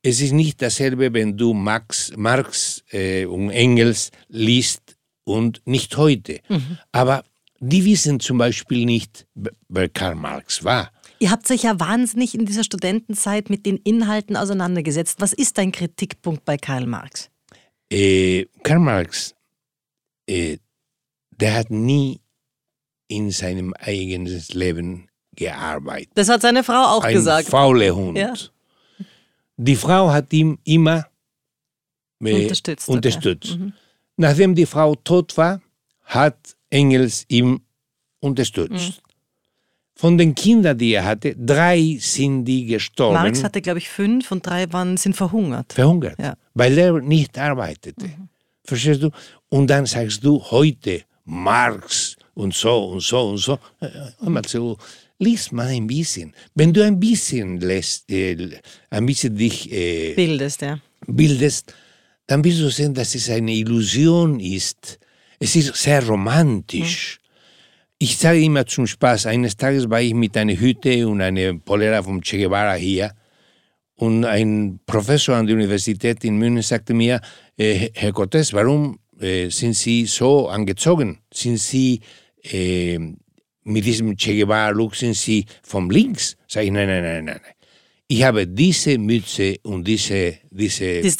[0.01, 6.39] Es ist nicht dasselbe, wenn du Max, Marx äh, und Engels liest und nicht heute.
[6.93, 7.25] Aber
[7.59, 9.27] die wissen zum Beispiel nicht,
[9.67, 10.91] wer Karl Marx war.
[11.19, 15.19] Ihr habt euch ja wahnsinnig in dieser Studentenzeit mit den Inhalten auseinandergesetzt.
[15.19, 17.29] Was ist dein Kritikpunkt bei Karl Marx?
[17.91, 19.35] Äh, Karl Marx,
[20.25, 20.57] äh,
[21.31, 22.21] der hat nie
[23.09, 26.11] in seinem eigenen Leben gearbeitet.
[26.15, 27.49] Das hat seine Frau auch Ein gesagt.
[27.49, 28.17] fauler Hund.
[28.17, 28.33] Ja.
[29.57, 31.05] Die Frau hat ihn immer
[32.21, 32.95] Unterstützt hat er.
[32.95, 33.57] unterstützt.
[34.17, 35.61] Nachdem die Frau tot war,
[36.03, 36.37] hat
[36.69, 37.61] Engels ihn
[38.19, 39.01] unterstützt.
[39.01, 39.03] Mhm.
[39.95, 44.31] Von den Kindern, die er hatte, drei sind die gestorben, Marx hatte, glaube ich, fünf
[44.31, 45.73] und drei waren, sind verhungert.
[45.73, 46.35] verhungert, Ja.
[46.53, 48.09] weil er nicht arbeitete.
[48.63, 49.09] Verstehst du?
[49.49, 53.53] Und dann sagst du heute Marx und so und so und so.
[53.81, 54.77] Äh, Hör mal zu,
[55.19, 56.33] lies mal ein bisschen.
[56.55, 60.79] Wenn du ein bisschen lässt, äh, ein bisschen dich äh, Bildest, ja.
[61.05, 61.73] bildest,
[62.27, 64.99] dann wirst du sehen, dass es eine Illusion ist.
[65.37, 67.19] Es ist sehr romantisch.
[67.97, 72.01] Ich sage immer zum Spaß, eines Tages war ich mit einer Hütte und einer Polera
[72.01, 73.11] vom Che Guevara hier
[73.95, 77.19] und ein Professor an der Universität in München sagte mir,
[77.57, 81.19] äh, Herr Cortés, warum äh, sind Sie so angezogen?
[81.33, 81.99] Sind Sie
[82.43, 82.97] äh,
[83.63, 86.35] mit diesem Che Guevara-Look, sind Sie vom Links?
[86.47, 87.39] Sag ich, nein, nein, nein, nein.
[88.07, 91.15] Ich habe diese Mütze und diese, diese Das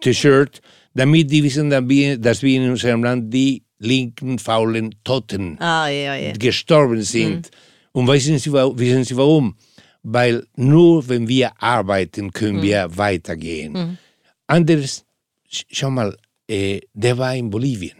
[0.00, 0.60] T-Shirt.
[0.94, 6.32] damit die wissen, dass wir, in unserem Land die linken, faulen Toten Ah, ja, ja.
[6.32, 7.50] gestorben sind.
[7.92, 9.56] Und wissen Sie, wissen Sie warum?
[10.02, 13.98] Weil nur wenn wir arbeiten, können wir weitergehen.
[14.46, 15.04] Anders,
[15.50, 16.14] sch- schau mal,
[16.48, 17.96] äh, der war in Bolivien.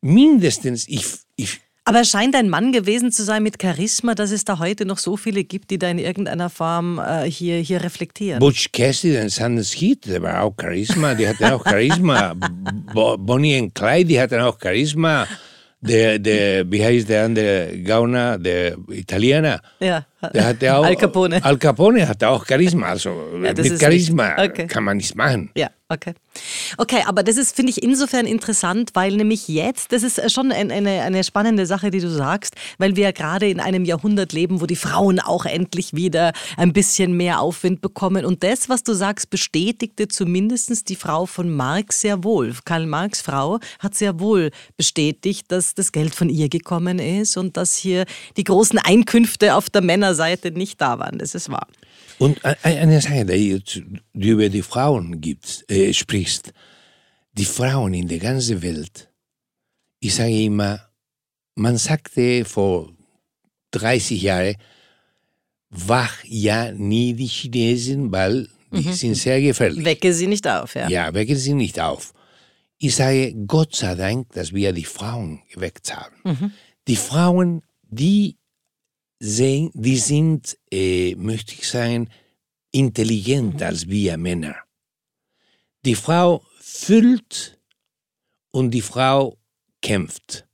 [0.00, 1.04] mindestens, ich,
[1.36, 4.84] ich, Aber es scheint ein Mann gewesen zu sein mit Charisma, dass es da heute
[4.84, 8.38] noch so viele gibt, die da in irgendeiner Form äh, hier, hier reflektieren.
[8.38, 12.34] Butch Cassidy und Sanders Heat, der war auch Charisma, die hatten auch Charisma.
[12.94, 15.26] Bo Bonnie and Clyde, die hatten auch Charisma.
[15.82, 20.04] Der, der, wie heißt der andere Gauner, der Italiener, ja.
[20.28, 20.84] Der hatte auch.
[20.84, 21.42] Al Capone.
[21.44, 22.88] Al Capone hatte auch Charisma.
[22.88, 23.10] Also
[23.42, 24.32] Ja, mit Charisma.
[24.38, 24.66] Okay.
[24.66, 25.50] kann man nichts machen.
[25.56, 26.14] Ja, okay.
[26.76, 30.70] Okay, aber das ist, finde ich, insofern interessant, weil nämlich jetzt, das ist schon ein,
[30.70, 34.60] eine, eine spannende Sache, die du sagst, weil wir ja gerade in einem Jahrhundert leben,
[34.60, 38.24] wo die Frauen auch endlich wieder ein bisschen mehr Aufwind bekommen.
[38.24, 42.54] Und das, was du sagst, bestätigte zumindest die Frau von Marx sehr wohl.
[42.64, 47.56] Karl Marx Frau hat sehr wohl bestätigt, dass das Geld von ihr gekommen ist und
[47.56, 48.04] dass hier
[48.36, 49.80] die großen Einkünfte auf der
[50.10, 51.18] Männerseite nicht da waren.
[51.18, 51.66] Das ist wahr.
[52.18, 53.60] Und e- eine Sache, die
[54.12, 56.52] du über die Frauen gibst, äh, sprichst.
[57.32, 59.08] Die Frauen in der ganzen Welt,
[60.00, 60.80] ich sage immer,
[61.54, 62.90] man sagte vor
[63.70, 64.56] 30 Jahren,
[65.70, 69.84] wach ja nie die Chinesen, weil die sind sehr gefährlich.
[69.84, 70.88] Wecke sie nicht auf, ja.
[70.88, 72.12] Ja, wecken sie nicht auf.
[72.78, 76.52] Ich sage, Gott sei Dank, dass wir die Frauen geweckt haben.
[76.88, 78.39] Die Frauen, die
[79.20, 82.08] sehen, die sind, äh, möchte ich sagen,
[82.72, 84.56] intelligenter als wir Männer.
[85.84, 87.58] Die Frau fühlt
[88.50, 89.38] und die Frau
[89.82, 90.46] kämpft.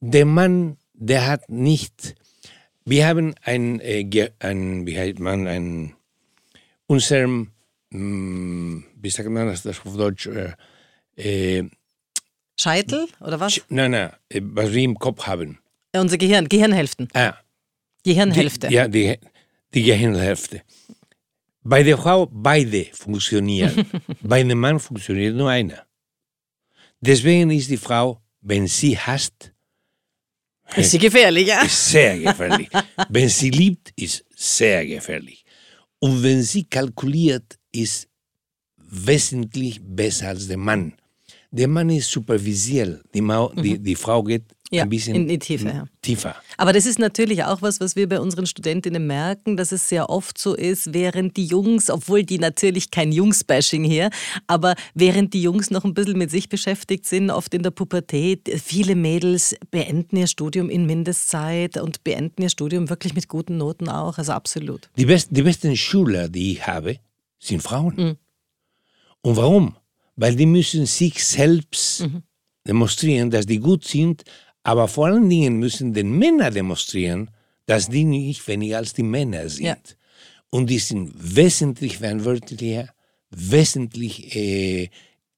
[0.00, 2.16] Der Mann, der hat nicht.
[2.84, 5.94] Wir haben ein, äh, ein wie heißt man, ein,
[6.86, 7.52] unserem,
[7.90, 10.54] mm, wie sagt man das, das auf Deutsch, äh,
[11.16, 11.68] äh,
[12.58, 13.60] Scheitel oder was?
[13.68, 15.58] nein, nein, äh, was wir im Kopf haben.
[15.94, 17.08] Unser Gehirn, Gehirnhälften.
[17.14, 17.34] Ah,
[18.02, 18.68] Gehirnhälfte.
[18.68, 19.18] Die, ja, die,
[19.74, 20.62] die Gehirnhälfte.
[21.62, 23.86] Bei der Frau beide funktionieren.
[24.22, 25.86] Bei dem Mann funktioniert nur einer.
[27.00, 29.52] Deswegen ist die Frau, wenn sie hasst,
[30.76, 31.62] Ist sie gefährlich, ja?
[31.62, 32.68] Ist sehr gefährlich.
[33.08, 35.44] wenn sie liebt, ist sehr gefährlich.
[35.98, 38.08] Und wenn sie kalkuliert, ist
[38.76, 40.94] wesentlich besser als der Mann.
[41.50, 43.02] Der Mann ist supervisiell.
[43.14, 45.84] Die, Mau, die, die Frau geht Ja, ein bisschen in die Tiefe, ja.
[46.00, 46.34] tiefer.
[46.56, 50.08] Aber das ist natürlich auch was, was wir bei unseren Studentinnen merken, dass es sehr
[50.08, 54.08] oft so ist, während die Jungs, obwohl die natürlich kein Jungs-Bashing hier,
[54.46, 58.48] aber während die Jungs noch ein bisschen mit sich beschäftigt sind, oft in der Pubertät,
[58.64, 63.90] viele Mädels beenden ihr Studium in Mindestzeit und beenden ihr Studium wirklich mit guten Noten
[63.90, 64.88] auch, also absolut.
[64.96, 66.96] Die, best, die besten Schüler, die ich habe,
[67.38, 67.94] sind Frauen.
[67.96, 68.16] Mhm.
[69.20, 69.76] Und warum?
[70.16, 72.22] Weil die müssen sich selbst Mhm.
[72.66, 74.22] demonstrieren, dass die gut sind,
[74.62, 77.30] aber vor allen Dingen müssen den Männer demonstrieren,
[77.66, 79.64] dass die nicht weniger als die Männer sind.
[79.64, 79.76] Ja.
[80.50, 82.88] Und die sind wesentlich verantwortlicher,
[83.30, 84.90] wesentlich äh,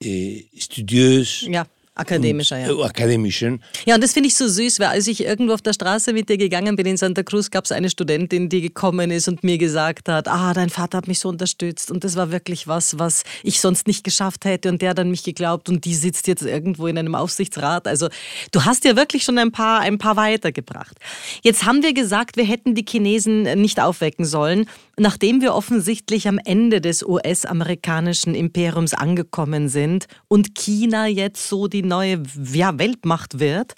[0.03, 2.69] äh, studiös, Ja, akademischer, ja.
[2.69, 3.63] äh, akademischen.
[3.87, 6.29] Ja, und das finde ich so süß, weil als ich irgendwo auf der Straße mit
[6.29, 9.59] dir gegangen bin in Santa Cruz, gab es eine Studentin, die gekommen ist und mir
[9.59, 13.25] gesagt hat, ah, dein Vater hat mich so unterstützt und das war wirklich was, was
[13.43, 16.43] ich sonst nicht geschafft hätte und der hat an mich geglaubt und die sitzt jetzt
[16.43, 17.87] irgendwo in einem Aufsichtsrat.
[17.87, 18.09] Also
[18.51, 20.97] du hast ja wirklich schon ein paar, ein paar weitergebracht.
[21.43, 26.39] Jetzt haben wir gesagt, wir hätten die Chinesen nicht aufwecken sollen, nachdem wir offensichtlich am
[26.45, 33.75] Ende des US-amerikanischen Imperiums angekommen sind und China jetzt so die neue ja, Weltmacht wird.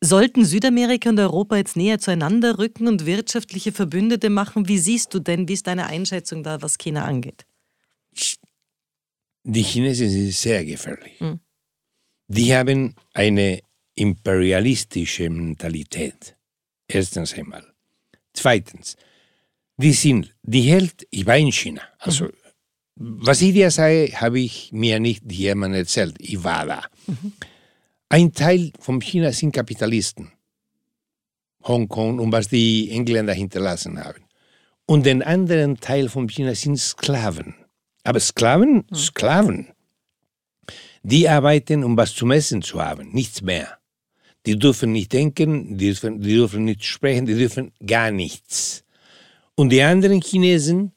[0.00, 4.68] Sollten Südamerika und Europa jetzt näher zueinander rücken und wirtschaftliche Verbündete machen?
[4.68, 7.46] Wie siehst du denn, wie ist deine Einschätzung da, was China angeht?
[9.44, 11.20] Die Chinesen sind sehr gefährlich.
[11.20, 11.40] Mhm.
[12.28, 13.60] Die haben eine
[13.94, 16.36] imperialistische Mentalität.
[16.88, 17.64] Erstens einmal.
[18.32, 18.96] Zweitens,
[19.76, 21.82] die sind, die hält, ich war in China.
[21.98, 22.28] Also,
[22.96, 26.14] was ich dir sage, habe ich mir nicht jemand erzählt.
[26.18, 26.82] Ich war da.
[28.08, 30.30] Ein Teil von China sind Kapitalisten.
[31.64, 34.22] Hongkong und was die Engländer hinterlassen haben.
[34.86, 37.54] Und den anderen Teil von China sind Sklaven.
[38.04, 39.68] Aber Sklaven, Sklaven,
[41.02, 43.78] die arbeiten, um was zum Essen zu haben, nichts mehr.
[44.44, 48.83] Die dürfen nicht denken, die dürfen, die dürfen nicht sprechen, die dürfen gar nichts.
[49.56, 50.92] Und die anderen Chinesen,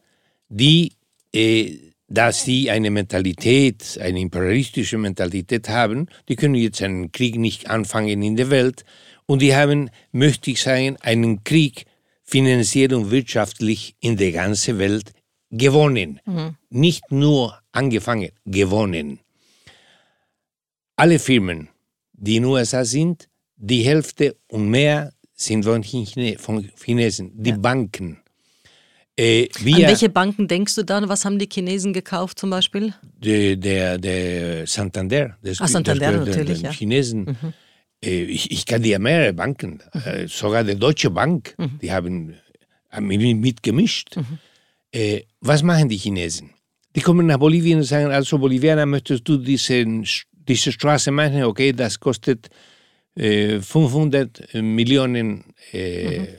[0.49, 0.93] die,
[1.33, 7.69] äh, da sie eine Mentalität, eine imperialistische Mentalität haben, die können jetzt einen Krieg nicht
[7.69, 8.85] anfangen in der Welt.
[9.25, 11.85] Und die haben, möchte ich sagen, einen Krieg
[12.23, 15.11] finanziell und wirtschaftlich in der ganzen Welt
[15.51, 16.19] gewonnen.
[16.69, 19.19] Nicht nur angefangen, gewonnen.
[20.95, 21.69] Alle Firmen,
[22.13, 27.31] die in den USA sind, die Hälfte und mehr sind von, Chine, von Chinesen.
[27.35, 28.19] Die Banken.
[29.19, 31.01] Äh, An welche Banken denkst du da?
[31.09, 32.93] Was haben die Chinesen gekauft zum Beispiel?
[33.19, 36.71] der, der, der Santander, das, Ah, Santander das, natürlich, den ja.
[36.71, 37.37] Chinesen.
[38.03, 42.35] Äh, ich, ich kann dir mehrere Banken, äh, sogar die Deutsche Bank, die haben
[42.99, 44.17] mit- mitgemischt.
[44.91, 46.51] Äh, was machen die Chinesen?
[46.95, 50.05] Die kommen nach Bolivien und sagen, also Bolivianer, möchtest du diesen,
[50.47, 51.43] diese Straße machen?
[51.43, 52.49] Okay, das kostet
[53.15, 56.37] äh, 500 Millionen äh,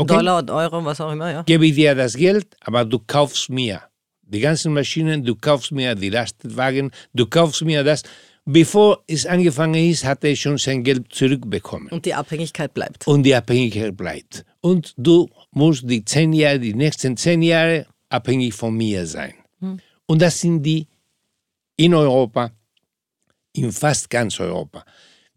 [0.00, 0.16] okay.
[0.16, 1.42] Dollar und Euro, was auch immer, ja.
[1.42, 3.82] gebe ich dir das Geld, aber du kaufst mir
[4.22, 8.02] die ganzen Maschinen, du kaufst mir die Lastwagen, du kaufst mir das.
[8.44, 11.88] Bevor es angefangen ist, hat er schon sein Geld zurückbekommen.
[11.88, 13.06] Und die Abhängigkeit bleibt.
[13.06, 14.44] Und die Abhängigkeit bleibt.
[14.60, 19.34] Und du musst die zehn Jahre, die nächsten zehn Jahre abhängig von mir sein.
[20.06, 20.88] Und das sind die
[21.76, 22.50] in Europa,
[23.52, 24.84] in fast ganz Europa.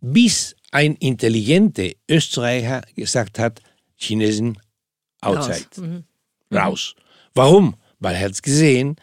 [0.01, 3.61] Bis ein intelligenter Österreicher gesagt hat,
[3.97, 4.57] Chinesen
[5.21, 6.03] outside,
[6.51, 6.95] raus.
[7.33, 7.75] Warum?
[7.99, 8.95] Weil er hat gesehen,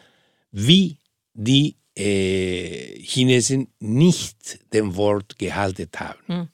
[0.53, 0.99] wie
[1.35, 6.51] die äh, Chinesen nicht dem Wort gehalten haben.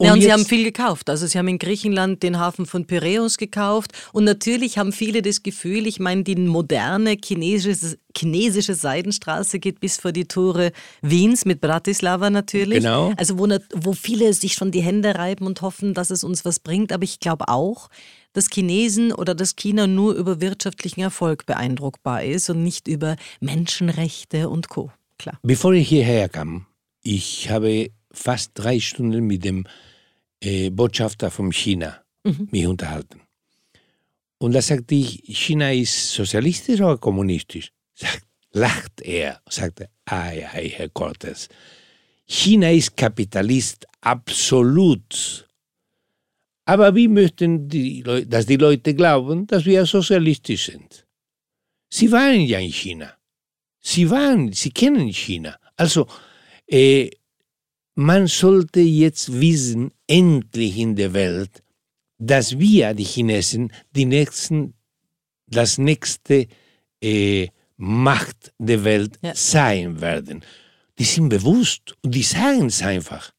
[0.00, 1.10] Ja, und sie haben viel gekauft.
[1.10, 3.92] Also sie haben in Griechenland den Hafen von Piräus gekauft.
[4.12, 9.98] Und natürlich haben viele das Gefühl, ich meine, die moderne chinesische, chinesische Seidenstraße geht bis
[9.98, 12.78] vor die Tore Wiens mit Bratislava natürlich.
[12.78, 13.12] Genau.
[13.16, 16.60] Also wo, wo viele sich schon die Hände reiben und hoffen, dass es uns was
[16.60, 16.92] bringt.
[16.92, 17.88] Aber ich glaube auch,
[18.32, 24.48] dass Chinesen oder dass China nur über wirtschaftlichen Erfolg beeindruckbar ist und nicht über Menschenrechte
[24.48, 24.90] und Co.
[25.18, 25.38] Klar.
[25.42, 26.66] Bevor ich hierher kam,
[27.02, 29.66] ich habe fast drei Stunden mit dem
[30.40, 32.02] äh, Botschafter von China
[32.50, 33.20] mich unterhalten.
[34.38, 37.70] Und da sagte ich, China ist sozialistisch oder kommunistisch?
[37.94, 41.48] Sagt, lacht er, sagte, ei, ei, Herr Cortes,
[42.26, 45.46] China ist Kapitalist, absolut.
[46.64, 51.06] Aber wir möchten, die Leu dass die Leute glauben, dass wir sozialistisch sind.
[51.90, 53.14] Sie waren ja in China.
[53.80, 55.58] Sie waren, sie kennen China.
[55.76, 56.06] Also,
[56.66, 57.10] äh,
[57.94, 61.62] man sollte jetzt wissen, endlich in der Welt,
[62.18, 64.74] dass wir, die Chinesen, die nächsten,
[65.46, 66.46] das nächste
[67.02, 69.34] äh, Macht der Welt Ja.
[69.34, 70.42] sein werden.
[70.98, 73.32] Die sind bewusst und die sagen es einfach.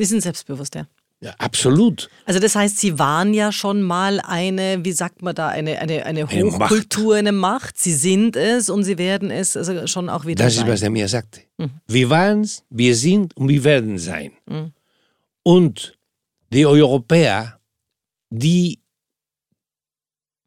[0.00, 0.88] Die sind selbstbewusst, ja.
[1.20, 2.10] Ja, absolut.
[2.26, 6.04] Also das heißt, Sie waren ja schon mal eine, wie sagt man da, eine, eine,
[6.04, 7.78] eine Eine Hochkultur, eine Macht.
[7.78, 10.68] Sie sind es und Sie werden es also schon auch wieder Das ist, sein.
[10.68, 11.40] was er mir sagte.
[11.86, 14.32] Wir waren es, wir sind und wir werden sein.
[15.42, 15.96] Und
[16.52, 17.60] die Europäer,
[18.30, 18.80] die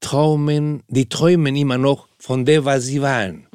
[0.02, 3.48] träumen, die träumen immer noch von dem, was sie waren.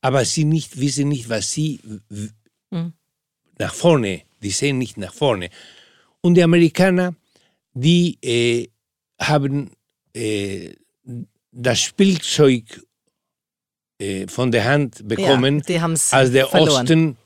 [0.00, 2.30] Aber sie nicht, wissen nicht, was sie w-
[3.58, 5.50] nach vorne, die sehen nicht nach vorne.
[6.24, 7.14] Und die Amerikaner,
[7.74, 8.68] die äh,
[9.20, 9.70] haben
[10.14, 10.72] äh,
[11.52, 12.64] das Spielzeug
[13.98, 16.80] äh, von der Hand bekommen, haben's als der verloren.
[16.80, 17.16] Osten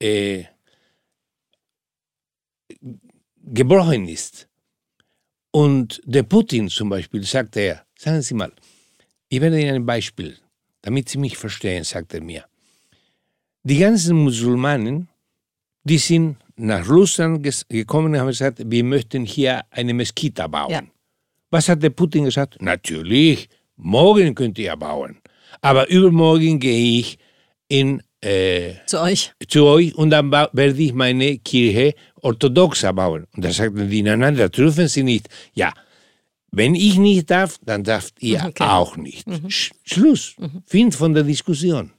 [0.00, 0.44] äh,
[3.44, 4.48] gebrochen ist.
[5.50, 8.52] Und der Putin zum Beispiel, sagt er, sagen Sie mal,
[9.28, 10.38] ich werde Ihnen ein Beispiel,
[10.80, 12.46] damit Sie mich verstehen, sagt er mir.
[13.62, 15.10] Die ganzen Musulmanen,
[15.84, 20.70] die sind nach Russland gekommen und haben gesagt, wir möchten hier eine Meskita bauen.
[20.70, 20.82] Ja.
[21.50, 22.60] Was hat der Putin gesagt?
[22.60, 25.18] Natürlich, morgen könnt ihr bauen.
[25.62, 27.18] Aber übermorgen gehe ich
[27.68, 29.32] in, äh, Zu euch.
[29.48, 33.26] zu euch und dann werde ich meine Kirche orthodoxer bauen.
[33.34, 35.28] Und da sagten die, nein, nein, das dürfen sie nicht.
[35.54, 35.72] Ja,
[36.50, 38.64] wenn ich nicht darf, dann darf ihr Okay.
[38.64, 39.26] auch nicht.
[39.48, 40.34] Sch Schluss.
[40.66, 41.92] Find von der Diskussion.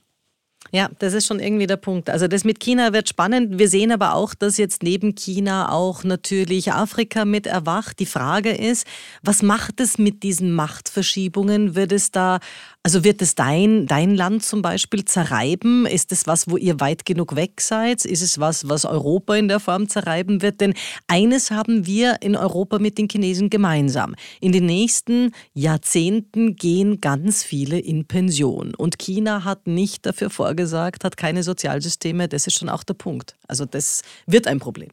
[0.72, 2.08] Ja, das ist schon irgendwie der Punkt.
[2.10, 3.58] Also das mit China wird spannend.
[3.58, 7.98] Wir sehen aber auch, dass jetzt neben China auch natürlich Afrika mit erwacht.
[7.98, 8.86] Die Frage ist,
[9.22, 11.74] was macht es mit diesen Machtverschiebungen?
[11.74, 12.38] Wird es da,
[12.82, 15.84] also wird es dein, dein Land zum Beispiel zerreiben?
[15.84, 18.06] Ist es was, wo ihr weit genug weg seid?
[18.06, 20.62] Ist es was, was Europa in der Form zerreiben wird?
[20.62, 20.72] Denn
[21.06, 24.14] eines haben wir in Europa mit den Chinesen gemeinsam.
[24.40, 28.74] In den nächsten Jahrzehnten gehen ganz viele in Pension.
[28.74, 32.28] Und China hat nicht dafür vorgesagt, hat keine Sozialsysteme.
[32.28, 33.36] Das ist schon auch der Punkt.
[33.46, 34.88] Also das wird ein Problem.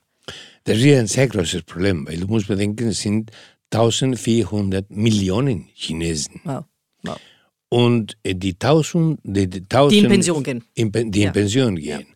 [0.66, 3.32] Das ist ein sehr großes Problem, weil du musst bedenken, es sind
[3.72, 6.42] 1400 Millionen Chinesen.
[6.44, 6.66] Wow.
[7.04, 7.18] wow.
[7.70, 10.64] Und äh, die 1000, die, die, 1000 Die in Pension gehen.
[10.74, 11.28] in, die Ja.
[11.28, 12.08] in Pension gehen.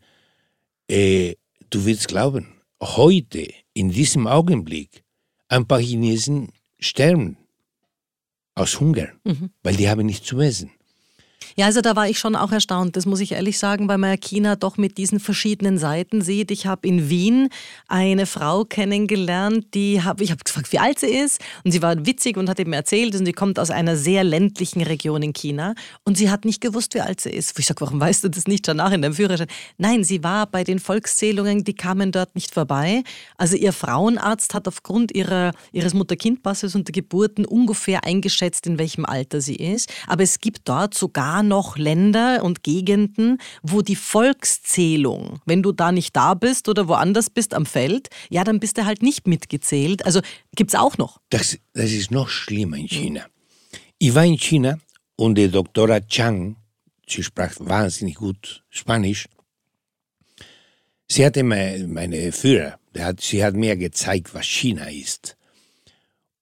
[0.90, 1.36] Äh,
[1.70, 2.48] du willst glauben,
[2.82, 5.04] heute, in diesem Augenblick,
[5.50, 6.50] ein paar Chinesen
[6.80, 7.38] sterben
[8.56, 9.50] aus Hunger, Mhm.
[9.64, 10.72] weil die haben nichts zu essen.
[11.58, 14.18] Ja, also da war ich schon auch erstaunt, das muss ich ehrlich sagen, weil man
[14.20, 16.50] China doch mit diesen verschiedenen Seiten sieht.
[16.52, 17.50] Ich habe in Wien
[17.88, 22.06] eine Frau kennengelernt, die hab, ich habe gefragt, wie alt sie ist und sie war
[22.06, 25.74] witzig und hat eben erzählt, und sie kommt aus einer sehr ländlichen Region in China
[26.06, 27.58] und sie hat nicht gewusst, wie alt sie ist.
[27.60, 29.48] Ich sage, warum weißt du das nicht schon nach in deinem Führerschein?
[29.78, 33.04] Nein, sie war bei den Volkszählungen, die kamen dort nicht vorbei.
[33.38, 39.06] Also ihr Frauenarzt hat aufgrund ihrer, ihres Mutter-Kind-Passes und der Geburten ungefähr eingeschätzt, in welchem
[39.06, 39.92] Alter sie ist.
[40.08, 45.92] Aber es gibt dort sogar noch Länder und Gegenden, wo die Volkszählung, wenn du da
[45.92, 50.06] nicht da bist oder woanders bist am Feld, ja, dann bist du halt nicht mitgezählt.
[50.06, 50.22] Also
[50.56, 51.20] gibt's auch noch.
[51.30, 53.26] Das, das ist noch schlimmer in China.
[53.98, 54.80] Ich war in China
[55.16, 56.58] und die Doktora Chang,
[57.08, 59.28] sie sprach wahnsinnig gut Spanisch,
[61.08, 65.38] sie hatte meine, meine Führer, hat, sie hat mir gezeigt, was China ist.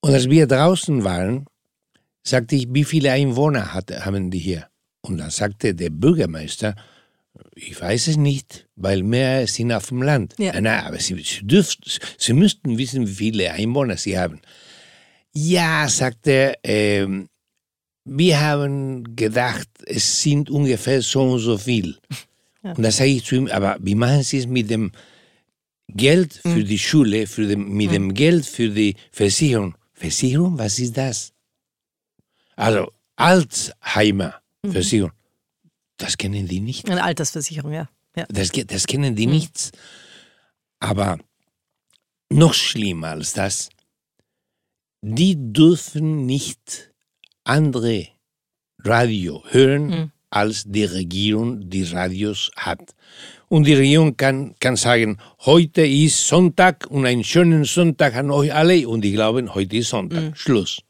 [0.01, 1.45] Und als wir draußen waren,
[2.23, 4.69] sagte ich, wie viele Einwohner hat, haben die hier?
[5.01, 6.75] Und dann sagte der Bürgermeister,
[7.55, 10.35] ich weiß es nicht, weil mehr sind auf dem Land.
[10.37, 10.59] Ja.
[10.59, 14.41] Nein, aber sie, dürft, sie müssten wissen, wie viele Einwohner sie haben.
[15.31, 17.29] Ja, sagte er, ähm,
[18.03, 21.97] wir haben gedacht, es sind ungefähr so und so viel.
[22.61, 24.91] Und da sage ich zu ihm, aber wie machen Sie es mit dem
[25.87, 29.75] Geld für die Schule, für dem, mit dem Geld für die Versicherung?
[29.93, 31.31] Versicherung, was ist das?
[32.57, 32.91] Also
[34.63, 35.11] Alzheimer-Versicherung,
[35.97, 36.89] das kennen die nicht.
[36.89, 37.89] Eine Altersversicherung, ja.
[38.15, 38.25] ja.
[38.29, 39.71] Das, das kennen die nichts.
[40.79, 41.17] Aber
[42.29, 43.69] noch schlimmer als das,
[45.01, 46.91] die dürfen nicht
[47.43, 48.07] andere
[48.83, 52.95] Radio hören, als die Regierung die Radios hat.
[53.47, 58.53] Und die Regierung kann, kann sagen, heute ist Sonntag und einen schönen Sonntag an euch
[58.53, 58.87] alle.
[58.87, 60.37] Und die glauben, heute ist Sonntag.
[60.37, 60.81] Schluss.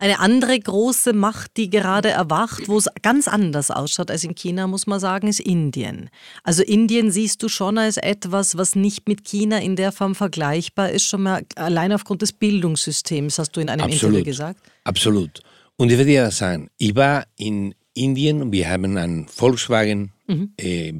[0.00, 4.68] Eine andere große Macht, die gerade erwacht, wo es ganz anders ausschaut als in China,
[4.68, 6.08] muss man sagen, ist Indien.
[6.44, 10.90] Also Indien siehst du schon als etwas, was nicht mit China in der Form vergleichbar
[10.90, 14.02] ist, schon mal allein aufgrund des Bildungssystems, hast du in einem Absolut.
[14.02, 14.60] Interview gesagt.
[14.84, 15.40] Absolut.
[15.76, 20.52] Und ich würde ja sagen, ich war in Indien und wir haben einen Volkswagen mhm.
[20.60, 20.92] äh,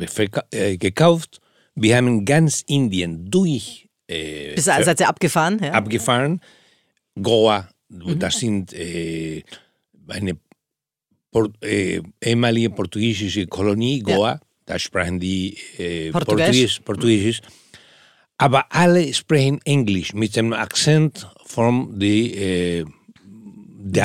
[0.51, 1.41] äh, gekauft.
[1.77, 3.89] Wir haben ganz Indien durch.
[4.09, 5.61] Äh, Bist du also abgefahren?
[5.63, 5.71] Ja.
[5.73, 6.41] Abgefahren.
[7.21, 8.19] Goa, mhm.
[8.19, 9.43] das sind äh,
[10.09, 10.37] eine
[11.31, 14.33] Port äh, ehemalige portugiesische Kolonie, Goa.
[14.33, 14.41] Ja.
[14.65, 16.81] Da sprachen die äh, Portugiesisch.
[16.81, 17.41] Portugiesisch.
[18.37, 22.85] Aber alle sprechen Englisch mit einem Akzent der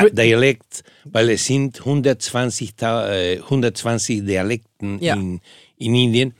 [0.09, 5.15] Di Dialekt, weil es sind 120, äh, 120 Dialekten ja.
[5.15, 5.39] in,
[5.77, 6.33] in Indien,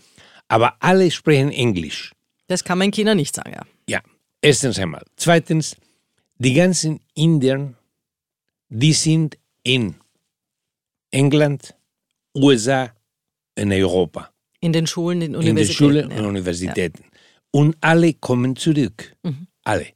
[0.48, 2.14] aber alle sprechen Englisch.
[2.48, 3.66] Das kann man in China nicht sagen, ja.
[3.88, 4.02] Ja,
[4.42, 5.04] erstens einmal.
[5.18, 5.76] Zweitens,
[6.44, 7.74] die ganzen Indier,
[8.70, 9.96] die sind in
[11.12, 11.74] England,
[12.36, 12.92] USA,
[13.56, 14.32] in Europa.
[14.60, 15.50] In den Schulen, in Universitäten.
[15.50, 16.18] In den Schulen ja.
[16.18, 17.04] und Universitäten.
[17.04, 17.10] Ja.
[17.52, 19.16] Und alle kommen zurück.
[19.24, 19.48] Mhm.
[19.64, 19.88] Alle.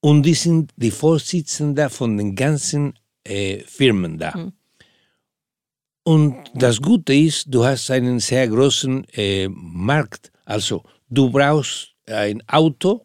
[0.00, 2.92] Und die sind die Vorsitzenden von den ganzen
[3.24, 4.36] äh, Firmen da.
[4.36, 4.52] Mhm.
[6.04, 10.30] Und das Gute ist, du hast einen sehr großen äh, Markt.
[10.44, 13.02] Also du brauchst ein Auto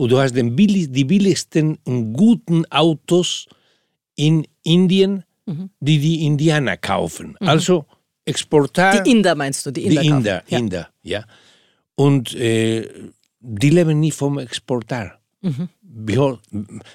[0.00, 3.46] und du hast den billig, die billigsten und guten Autos
[4.16, 5.70] in Indien, mhm.
[5.80, 7.36] die die Indianer kaufen.
[7.40, 7.48] Mhm.
[7.48, 7.84] Also
[8.24, 9.02] Exportar.
[9.02, 10.02] Die Inder meinst du, die Inder?
[10.02, 10.58] Die Inder, ja.
[10.58, 11.24] Inder, ja.
[11.94, 12.88] Und äh,
[13.40, 15.20] die leben nicht vom Exportar.
[15.42, 15.68] Mhm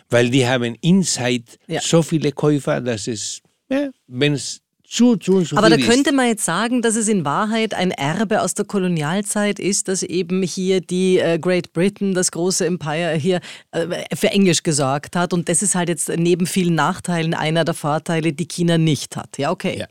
[0.09, 1.81] weil die haben inside ja.
[1.81, 4.61] so viele Käufer, dass es, ja, wenn es
[4.95, 8.41] zu, zu, zu Aber da könnte man jetzt sagen, dass es in Wahrheit ein Erbe
[8.41, 13.41] aus der Kolonialzeit ist, dass eben hier die äh, Great Britain, das große Empire hier
[13.71, 15.33] äh, für Englisch gesorgt hat.
[15.33, 19.37] Und das ist halt jetzt neben vielen Nachteilen einer der Vorteile, die China nicht hat.
[19.37, 19.79] Ja, okay.
[19.79, 19.87] Ja.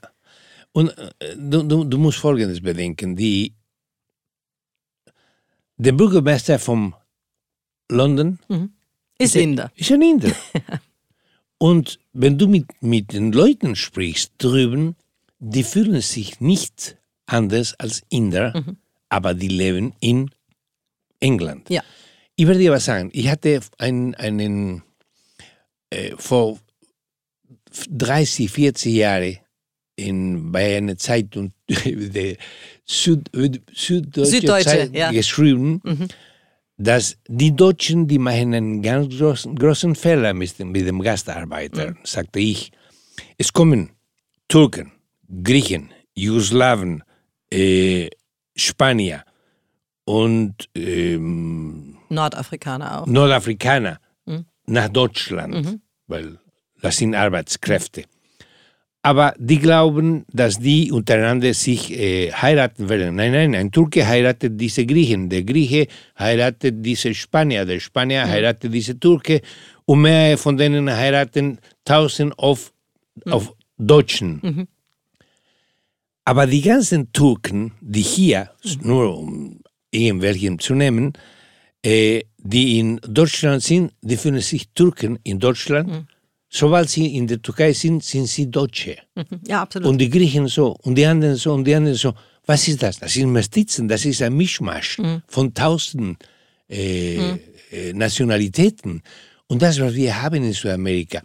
[0.72, 3.14] Und äh, du, du, du, musst Folgendes bedenken.
[3.14, 3.54] Die,
[5.76, 6.94] der Bürgermeister von
[7.90, 8.70] London mhm.
[9.18, 9.70] Ist Inder.
[9.76, 10.32] Ist ein Inder.
[11.58, 14.96] Und wenn du mit, mit den Leuten sprichst drüben,
[15.38, 16.96] die fühlen sich nicht
[17.26, 18.76] anders als Inder, mhm.
[19.08, 20.30] aber die leben in
[21.20, 21.70] England.
[21.70, 21.82] Ja.
[22.36, 23.10] Ich werde dir was sagen.
[23.12, 24.82] Ich hatte einen, einen
[25.90, 26.58] äh, vor
[27.90, 29.38] 30, 40 Jahren
[29.96, 32.36] in, bei einer Zeitung, der
[32.84, 35.12] Süd, Süddeutsche, Süddeutsche Zeit, ja.
[35.12, 36.08] geschrieben, mhm
[36.76, 41.96] dass die Deutschen, die machen einen ganz großen, großen Fehler mit mit dem Gastarbeiter, mhm.
[42.04, 42.72] sagte ich.
[43.38, 43.90] Es kommen
[44.48, 44.92] Türken,
[45.42, 47.02] Griechen, Jugoslawen,
[47.50, 48.08] äh,
[48.56, 49.24] Spanier
[50.04, 53.06] und ähm, Nordafrikaner auch.
[53.06, 54.44] Nordafrikaner mhm.
[54.66, 55.80] nach Deutschland, mhm.
[56.06, 56.38] weil
[56.80, 58.04] das sind Arbeitskräfte
[59.04, 63.16] aber die glauben, dass die untereinander sich äh, heiraten werden.
[63.16, 65.88] Nein, nein, ein Türke heiratet diese Griechen, der Grieche
[66.18, 69.42] heiratet diese Spanier, der Spanier heiratet diese Türke
[69.84, 72.72] und mehr von denen heiraten tausend auf,
[73.26, 73.32] mhm.
[73.32, 74.40] auf Deutschen.
[74.42, 74.68] Mhm.
[76.24, 78.88] Aber die ganzen Türken, die hier, mhm.
[78.88, 81.12] nur um irgendwelchen zu nehmen,
[81.82, 86.06] äh, die in Deutschland sind, die fühlen sich Türken in Deutschland mhm
[86.54, 88.96] sobald sie in der Türkei sind, sind sie Deutsche.
[89.16, 89.40] Mhm.
[89.46, 89.88] Ja, absolut.
[89.88, 92.14] Und die Griechen so, und die anderen so, und die anderen so.
[92.46, 92.98] Was ist das?
[92.98, 95.22] Das sind Mestizen, das ist ein Mischmasch mhm.
[95.26, 96.18] von tausend
[96.68, 97.40] äh, mhm.
[97.72, 99.02] äh, Nationalitäten.
[99.46, 101.22] Und das, was wir haben in Südamerika.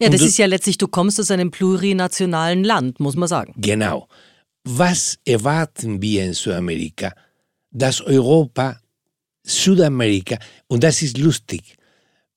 [0.00, 3.54] Ja, das du, ist ja letztlich, du kommst aus einem plurinationalen Land, muss man sagen.
[3.56, 4.08] Genau.
[4.64, 7.14] Was erwarten wir in Südamerika?
[7.70, 8.80] Dass Europa,
[9.42, 11.76] Südamerika, und das ist lustig,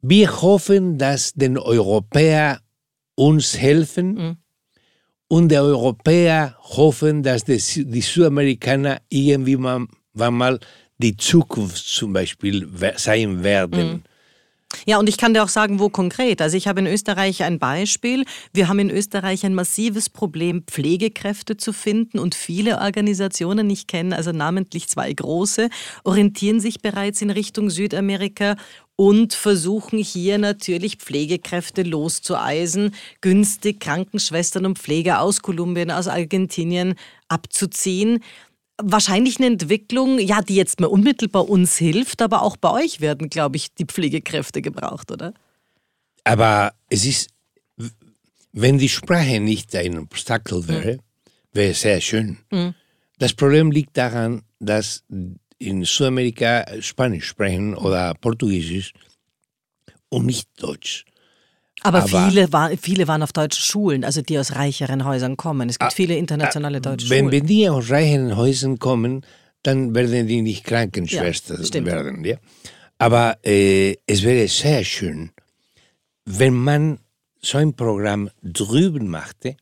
[0.10, 2.62] wir hoffen, dass den Europäer
[3.16, 4.38] uns helfen mhm.
[5.28, 10.60] und die Europäer hoffen, dass die, die Südamerikaner irgendwie mal, mal
[10.98, 13.88] die Zukunft zum Beispiel sein werden.
[13.92, 14.04] Mhm.
[14.86, 16.42] Ja, und ich kann dir auch sagen, wo konkret.
[16.42, 18.26] Also ich habe in Österreich ein Beispiel.
[18.54, 24.16] Wir haben in Österreich ein massives Problem, Pflegekräfte zu finden und viele Organisationen, ich kenne
[24.16, 25.70] also namentlich zwei große,
[26.04, 28.56] orientieren sich bereits in Richtung Südamerika
[28.98, 36.96] und versuchen hier natürlich Pflegekräfte loszueisen, günstig Krankenschwestern und Pfleger aus Kolumbien, aus Argentinien
[37.30, 38.24] abzuziehen.
[38.80, 43.30] Wahrscheinlich eine Entwicklung, ja, die jetzt mal unmittelbar uns hilft, aber auch bei euch werden,
[43.30, 45.34] glaube ich, die Pflegekräfte gebraucht, oder?
[46.24, 47.30] Aber es ist,
[48.52, 51.00] wenn die Sprache nicht ein Obstakel wäre, mhm.
[51.54, 52.38] wäre es sehr schön.
[52.52, 52.76] Mhm.
[53.18, 55.04] Das Problem liegt daran, dass
[55.58, 58.94] in Südamerika Spanisch sprechen oder Portugiesisch
[60.10, 61.06] und nicht Deutsch.
[61.82, 65.70] Aber, Aber viele, war, viele waren auf deutschen Schulen, also die aus reicheren Häusern kommen.
[65.70, 67.32] Es gibt ah, viele internationale deutsche wenn, Schulen.
[67.32, 69.26] Wenn die aus reicheren Häusern kommen,
[69.64, 72.24] dann werden die nicht Krankenschwestern ja, werden.
[72.26, 72.38] Ja?
[72.98, 75.32] Aber äh, es wäre sehr schön,
[76.26, 77.00] wenn man
[77.42, 79.56] so ein Programm drüben machte,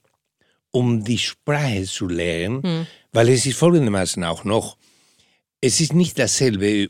[0.72, 2.88] um die Sprache zu lernen, hm.
[3.12, 4.78] weil es ist folgendermaßen auch noch,
[5.62, 6.90] es ist nicht dasselbe,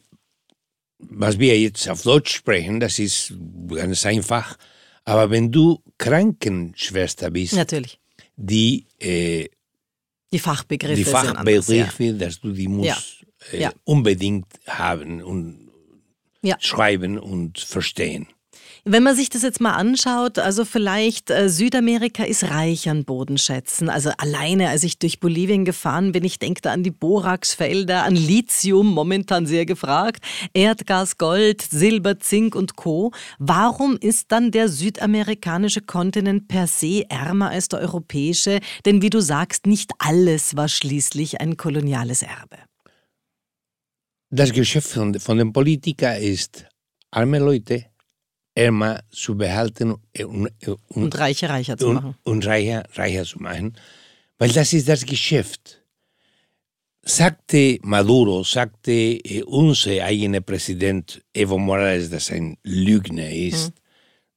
[1.00, 3.34] was wir jetzt auf Deutsch sprechen, das ist
[3.70, 4.58] ganz einfach,
[5.06, 8.00] aber wenn du Krankenschwester bist, Natürlich.
[8.36, 9.48] die äh,
[10.32, 12.14] die Fachbegriffe, die Fachbegriffe, anders, ja.
[12.14, 13.58] dass du die musst ja.
[13.58, 13.74] Äh, ja.
[13.86, 15.66] unbedingt haben und
[16.60, 18.28] schreiben und verstehen.
[18.88, 23.90] Wenn man sich das jetzt mal anschaut, also vielleicht äh, Südamerika ist reich an Bodenschätzen.
[23.90, 28.16] Also alleine, als ich durch Bolivien gefahren bin, ich denke da an die Boraxfelder, an
[28.16, 30.24] Lithium, momentan sehr gefragt,
[30.54, 33.12] Erdgas, Gold, Silber, Zink und Co.
[33.40, 38.60] Warum ist dann der südamerikanische Kontinent per se ärmer als der europäische?
[38.86, 42.58] Denn wie du sagst, nicht alles war schließlich ein koloniales Erbe.
[44.30, 46.68] Das Geschäft von, von den Politikern ist,
[47.10, 47.86] arme Leute
[48.56, 52.16] ärmer zu behalten und, und, und reicher reicher zu machen.
[52.24, 53.78] Und reicher reicher zu machen,
[54.38, 55.82] weil das ist das Geschäft.
[57.04, 63.74] Sagte Maduro, sagte äh, unser eigener Präsident Evo Morales, dass er ein Lügner ist, mhm.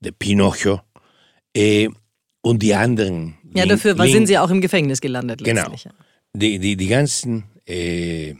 [0.01, 0.81] der Pinocchio,
[1.57, 1.89] äh,
[2.43, 3.39] und die anderen.
[3.55, 5.43] Ja, dafür Link, sind sie auch im Gefängnis gelandet.
[5.43, 5.73] Genau.
[6.35, 8.35] Die, die, die, ganzen, äh,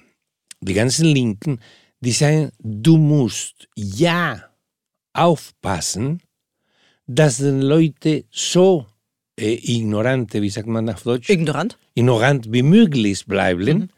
[0.61, 1.61] die ganzen Linken,
[2.01, 4.48] die sagen, du musst ja
[5.19, 6.21] aufpassen,
[7.07, 8.87] dass die Leute so
[9.39, 11.31] äh, ignorante, wie sagt man auf Deutsch?
[11.31, 11.79] Ignorant.
[11.95, 13.89] Ignorant wie möglich bleiben, mhm.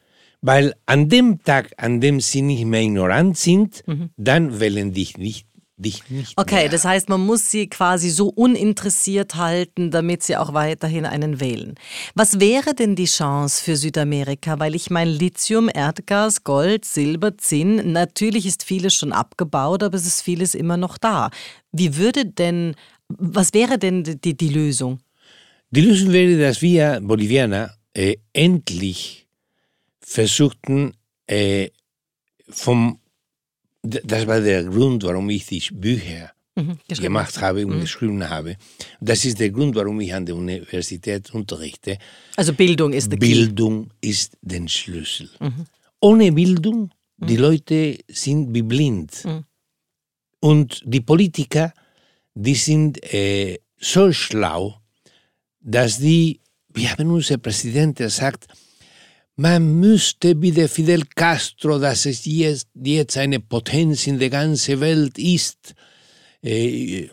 [0.40, 4.10] weil an dem Tag, an dem sie nicht mehr ignorant sind, mhm.
[4.16, 5.46] dann wählen dich nicht
[5.80, 6.68] dich nicht Okay, mehr.
[6.68, 11.74] das heißt, man muss sie quasi so uninteressiert halten, damit sie auch weiterhin einen wählen.
[12.14, 14.58] Was wäre denn die Chance für Südamerika?
[14.58, 20.06] Weil ich meine, Lithium, Erdgas, Gold, Silber, Zinn, natürlich ist vieles schon abgebaut, aber es
[20.06, 21.30] ist vieles immer noch da.
[21.72, 22.74] Wie würde denn,
[23.08, 25.00] was wäre denn die, die Lösung?
[25.70, 29.26] Die Lösung wäre, dass wir Bolivianer äh, endlich
[30.00, 30.94] versuchten,
[31.26, 31.70] äh,
[32.48, 32.98] vom
[33.82, 37.80] das war der Grund, warum ich die Bücher mhm, gemacht habe und mhm.
[37.80, 38.56] geschrieben habe.
[39.00, 41.98] Das ist der Grund, warum ich an der Universität unterrichte.
[42.36, 45.30] Also Bildung ist der Bildung ist der Schlüssel.
[45.40, 45.64] Mhm.
[46.00, 47.40] Ohne Bildung, die mhm.
[47.40, 49.24] Leute sind wie blind.
[49.24, 49.44] Mhm.
[50.40, 51.72] Und die Politiker,
[52.34, 54.76] die sind äh, so schlau,
[55.60, 56.40] dass die,
[56.72, 58.46] wir haben unser Präsident, der sagt,
[59.40, 64.80] man müsste wie der Fidel Castro, dass es jetzt, jetzt eine Potenz in der ganzen
[64.80, 65.74] Welt ist,
[66.42, 67.08] äh,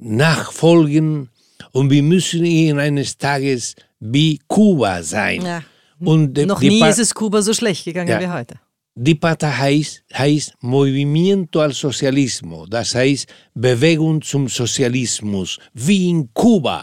[0.00, 1.28] nachfolgen
[1.70, 2.44] und wir müssen
[2.80, 5.42] eines Tages wie Kuba sein.
[5.42, 5.62] Ja.
[6.00, 8.20] Und de, Noch nie ist es Kuba so schlecht gegangen ja.
[8.20, 8.56] wie heute.
[8.96, 16.82] Die Partei heißt, heißt Movimiento al Socialismo, das heißt Bewegung zum Sozialismus, wie in Kuba.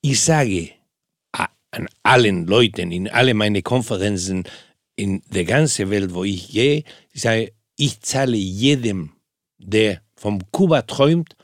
[0.00, 0.75] Ich sage,
[1.76, 4.44] an allen Leuten, in alle meine Konferenzen
[4.96, 9.12] in der ganzen Welt, wo ich gehe, ich sage, ich zahle jedem,
[9.58, 11.36] der vom Kuba träumt,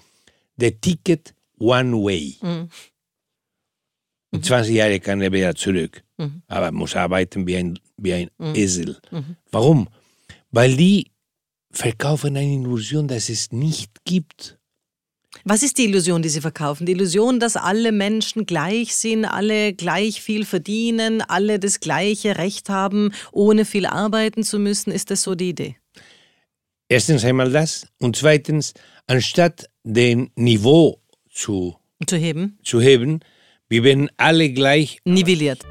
[0.57, 2.39] der Ticket One Way.
[2.41, 2.68] Mhm.
[4.33, 6.43] In 20 Jahren kann er wieder zurück, mhm.
[6.47, 8.55] aber muss arbeiten wie ein, wie ein mhm.
[8.55, 8.99] Esel.
[9.11, 9.37] Mhm.
[9.51, 9.89] Warum?
[10.51, 11.11] Weil die
[11.70, 14.59] verkaufen eine Illusion, dass es nicht gibt.
[15.45, 16.86] Was ist die Illusion, die Sie verkaufen?
[16.86, 22.68] Die Illusion, dass alle Menschen gleich sind, alle gleich viel verdienen, alle das gleiche Recht
[22.68, 24.93] haben, ohne viel arbeiten zu müssen.
[24.93, 25.76] Ist das so die Idee?
[26.88, 28.74] Erstens einmal das und zweitens,
[29.07, 31.76] anstatt den Niveau zu,
[32.07, 33.20] zu heben, zu heben
[33.72, 35.64] wir werden alle gleich nivelliert.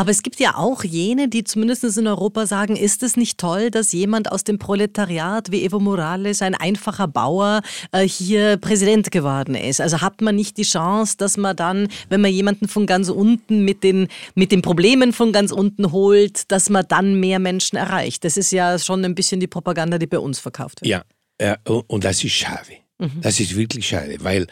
[0.00, 3.70] Aber es gibt ja auch jene, die zumindest in Europa sagen, ist es nicht toll,
[3.70, 7.60] dass jemand aus dem Proletariat wie Evo Morales, ein einfacher Bauer,
[7.92, 9.78] äh, hier Präsident geworden ist?
[9.78, 13.62] Also hat man nicht die Chance, dass man dann, wenn man jemanden von ganz unten
[13.66, 18.24] mit den, mit den Problemen von ganz unten holt, dass man dann mehr Menschen erreicht?
[18.24, 20.88] Das ist ja schon ein bisschen die Propaganda, die bei uns verkauft wird.
[20.88, 21.04] Ja,
[21.38, 22.72] ja und das ist schade.
[22.96, 23.20] Mhm.
[23.20, 24.46] Das ist wirklich schade, weil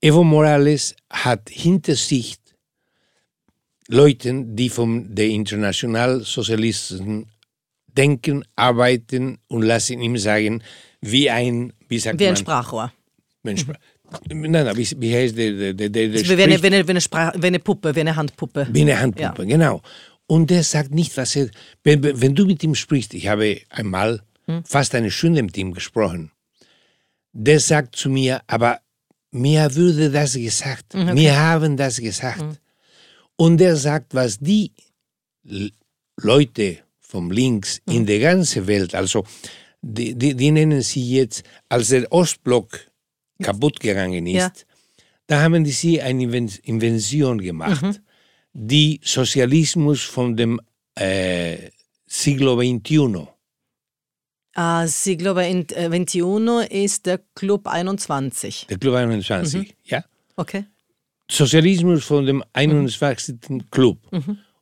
[0.00, 2.39] Evo Morales hat hinter sich
[3.90, 7.26] Leuten, die von den Internationalsozialisten
[7.88, 10.62] denken, arbeiten und lassen ihm sagen,
[11.00, 12.36] wie ein, wie sagt wie ein man?
[12.36, 12.92] Sprachrohr.
[13.56, 13.78] Sprach
[14.28, 15.52] Nein, nein, wie, wie heißt der?
[15.52, 18.14] der, der, der wie, eine, wie, eine, wie, eine Sprach, wie eine Puppe, wie eine
[18.16, 18.66] Handpuppe.
[18.70, 19.48] Wie eine Handpuppe, ja.
[19.48, 19.82] genau.
[20.26, 21.48] Und der sagt nicht, was er.
[21.82, 24.22] Wenn, wenn du mit ihm sprichst, ich habe einmal
[24.64, 26.32] fast eine Stunde mit ihm gesprochen,
[27.32, 28.80] der sagt zu mir, aber
[29.30, 32.60] mir würde das gesagt, Mhm, mir haben das gesagt.
[33.42, 34.70] Und der sagt, was die
[36.16, 37.94] Leute vom Links Mhm.
[37.96, 39.24] in der ganzen Welt, also
[39.82, 42.68] die, die, die nennen sie jetzt, als der Ostblock
[43.42, 44.52] kaputt gegangen ist, Ja.
[45.26, 47.96] da haben die sie eine Inven- Invention gemacht, Mhm.
[48.52, 50.60] die Sozialismus von dem
[50.96, 51.70] äh,
[52.06, 53.26] Siglo XXI.
[54.54, 58.66] Ah, Siglo XXI ist der Club 21.
[58.68, 60.04] Der Club 21, ja?
[60.36, 60.64] Okay.
[61.30, 63.38] Sozialismus von dem 21.
[63.70, 63.98] Club.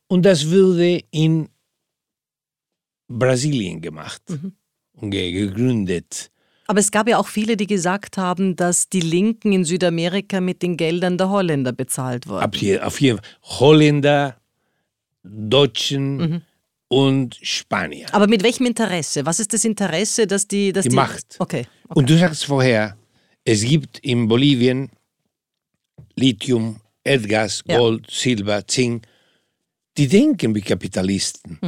[0.07, 1.49] Und das wurde in
[3.07, 4.21] Brasilien gemacht
[4.93, 6.31] und ge- gegründet.
[6.67, 10.61] Aber es gab ja auch viele, die gesagt haben, dass die Linken in Südamerika mit
[10.61, 12.43] den Geldern der Holländer bezahlt wurden.
[12.43, 14.37] Ab hier, auf jeden Holländer,
[15.23, 16.43] Deutschen
[16.87, 18.05] und Spanier.
[18.11, 19.25] Aber mit welchem Interesse?
[19.25, 20.71] Was ist das Interesse, dass die...
[20.71, 21.35] Dass Die Macht.
[21.39, 21.65] Okay.
[21.87, 21.99] okay.
[21.99, 22.95] Und du sagst vorher,
[23.43, 24.91] es gibt in Bolivien
[26.19, 27.77] Lithium, Erdgas, Ja.
[27.77, 29.05] Gold, Silber, Zink.
[29.97, 31.59] Die denken wie Kapitalisten.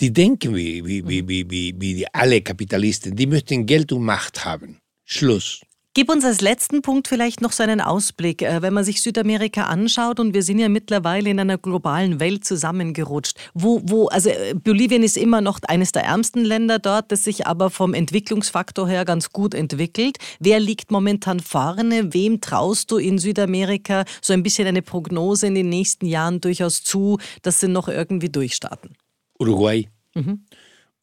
[0.00, 3.14] Die denken wie, wie, wie, wie, wie, wie die alle Kapitalisten.
[3.16, 4.78] Die möchten Geld und Macht haben.
[5.04, 5.60] Schluss.
[6.00, 9.64] Gib uns als letzten Punkt vielleicht noch so einen Ausblick, äh, wenn man sich Südamerika
[9.64, 13.36] anschaut und wir sind ja mittlerweile in einer globalen Welt zusammengerutscht.
[13.52, 17.46] Wo, wo, also äh, Bolivien ist immer noch eines der ärmsten Länder dort, das sich
[17.46, 20.16] aber vom Entwicklungsfaktor her ganz gut entwickelt.
[20.38, 22.14] Wer liegt momentan vorne?
[22.14, 26.82] Wem traust du in Südamerika so ein bisschen eine Prognose in den nächsten Jahren durchaus
[26.82, 28.96] zu, dass sie noch irgendwie durchstarten?
[29.38, 29.86] Uruguay.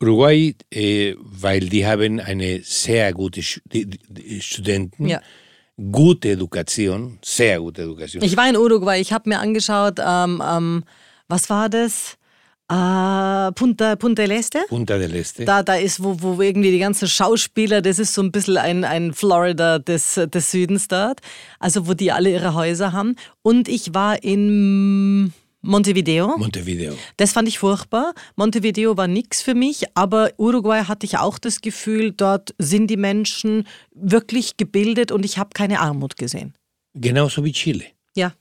[0.01, 5.21] Uruguay, äh, weil die haben eine sehr gute Sch die, die Studenten, Ja.
[5.91, 8.23] gute Education, sehr gute Education.
[8.23, 10.83] Ich war in Uruguay, ich habe mir angeschaut, ähm, ähm,
[11.27, 12.17] was war das?
[12.69, 14.59] Äh, Punta, Punta del Este?
[14.67, 15.45] Punta del Este.
[15.45, 18.83] Da, da ist, wo, wo irgendwie die ganzen Schauspieler, das ist so ein bisschen ein,
[18.83, 21.21] ein Florida des, des Südens dort,
[21.59, 23.15] also wo die alle ihre Häuser haben.
[23.41, 25.31] Und ich war in
[25.61, 26.37] Montevideo.
[26.37, 26.95] Montevideo.
[27.17, 28.13] Das fand ich furchtbar.
[28.35, 32.97] Montevideo war nichts für mich, aber Uruguay hatte ich auch das Gefühl, dort sind die
[32.97, 36.53] Menschen wirklich gebildet und ich habe keine Armut gesehen.
[36.93, 37.85] Genauso wie Chile.
[38.15, 38.33] Ja.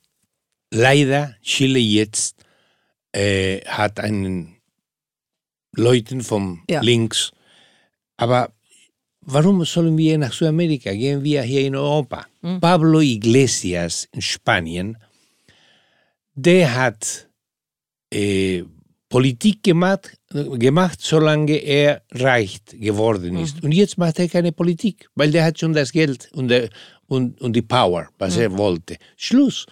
[0.70, 2.36] Leider, Chile jetzt
[3.12, 4.56] äh, hat einen
[5.74, 6.80] Leuten vom Ja.
[6.80, 7.32] links.
[8.16, 8.50] Aber
[9.20, 10.92] warum sollen wir nach Südamerika?
[10.92, 12.26] Gehen wir hier in Europa.
[12.60, 14.96] Pablo Iglesias in Spanien,
[16.36, 17.28] der hat
[18.12, 18.62] äh,
[19.08, 23.62] Politik gemacht, gemacht, solange er reich geworden ist.
[23.62, 26.68] Und jetzt macht er keine Politik, weil der hat schon das Geld und, der,
[27.06, 28.96] und, und die Power, was er wollte.
[29.16, 29.66] Schluss.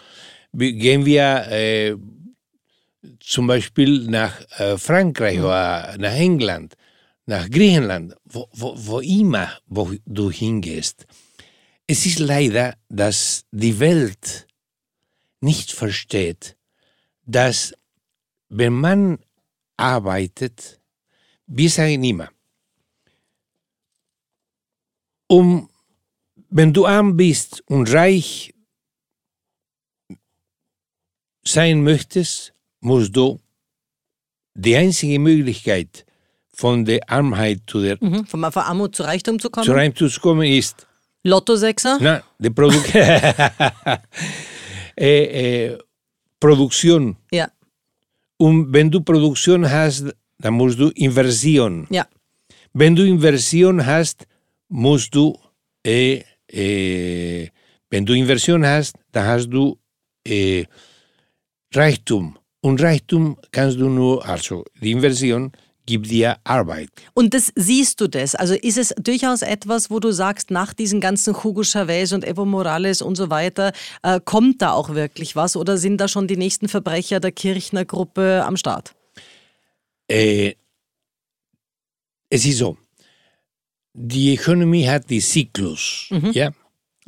[0.53, 1.97] Gehen wir äh,
[3.21, 6.75] zum Beispiel nach äh, Frankreich oder nach England,
[7.27, 11.07] nach Griechenland, wo, wo, wo immer wo du hingehst.
[11.87, 14.47] Es ist leider, dass die Welt
[15.45, 16.57] nicht versteht,
[17.27, 17.75] dass
[18.49, 19.19] wenn man
[19.77, 20.81] arbeitet,
[21.47, 22.31] wir sagen immer,
[25.27, 25.69] um,
[26.51, 28.55] wenn du arm bist und reich
[31.45, 33.41] sein möchtest, musst du
[34.55, 36.07] die einzige Möglichkeit
[36.53, 38.27] von der Armheit zu der Mhm.
[38.27, 39.67] Von, von Armut zu Reichtum zu kommen.
[39.67, 40.87] zu Reichtum zu kommen ist,
[41.25, 41.99] Lotto-Sechser?
[42.01, 43.33] na, die Produ äh,
[44.97, 45.79] äh,
[46.41, 47.17] Produktion.
[47.33, 47.49] Ja,
[48.37, 50.05] Und wenn du Produktion hast,
[50.39, 51.87] dann musst du Inversion.
[51.91, 52.07] ja.
[52.77, 54.27] Wenn du Inversion hast,
[54.69, 55.39] musst du,
[55.87, 57.49] äh, äh,
[57.89, 59.79] wenn du Inversion hast, dann hast du
[60.27, 60.65] äh,
[61.73, 62.37] Reichtum.
[62.61, 65.53] Und Reichtum kannst du nur, also die Inversion
[65.87, 66.89] gibt dir Arbeit.
[67.13, 68.35] Und das siehst du das?
[68.35, 72.45] Also ist es durchaus etwas, wo du sagst, nach diesen ganzen Hugo Chavez und Evo
[72.45, 73.73] Morales und so weiter,
[74.03, 77.85] äh, kommt da auch wirklich was oder sind da schon die nächsten Verbrecher der Kirchner
[77.85, 78.95] Gruppe am Start?
[80.09, 80.55] Äh,
[82.31, 82.77] es ist so,
[83.93, 86.09] die Ökonomie hat die Zyklus.
[86.33, 86.51] Ja?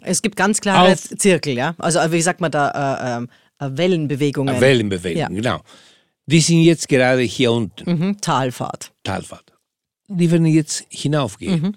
[0.02, 1.74] Es gibt ganz klare Auf- Zirkel, ja?
[1.78, 4.60] Also wie sagt man da, äh, ähm, äh, Wellenbewegungen.
[4.60, 5.28] Wellenbewegung, Ja.
[5.28, 5.60] genau.
[6.26, 8.92] Die sind jetzt gerade hier unten, mhm, Talfahrt.
[9.04, 9.52] Talfahrt.
[10.08, 11.76] Die werden jetzt hinaufgehen.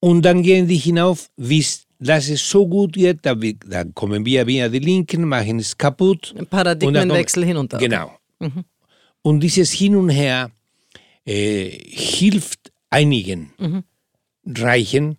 [0.00, 4.24] Und dann gehen die hinauf, bis dass es so gut wird, da wir- dann kommen
[4.24, 6.34] wir wieder die Linken, machen es kaputt.
[6.48, 7.76] Paradigmenwechsel Und dann hinunter.
[7.78, 8.18] Genau.
[9.20, 10.50] Und dieses Hin und Her
[11.26, 13.52] äh, hilft einigen
[14.46, 15.18] Reichen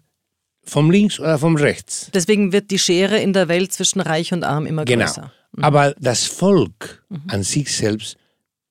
[0.63, 2.09] vom links oder vom rechts.
[2.15, 5.05] Deswegen wird die Schere in der Welt zwischen Reich und Arm immer Genau.
[5.05, 5.31] größer.
[5.57, 8.17] Aber das Volk an sich selbst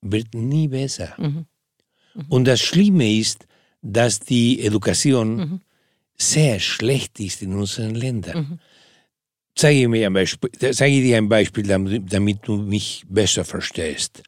[0.00, 1.14] wird nie besser.
[1.18, 1.46] Mhm.
[2.14, 2.24] Mhm.
[2.28, 3.46] Und das Schlimme ist,
[3.82, 5.60] dass die Education mhm.
[6.16, 8.38] sehr schlecht ist in unseren Ländern.
[8.38, 8.58] Mhm.
[9.54, 14.22] Zeige, mir ein Beispiel, zeige dir ein Beispiel, damit du mich besser verstehst.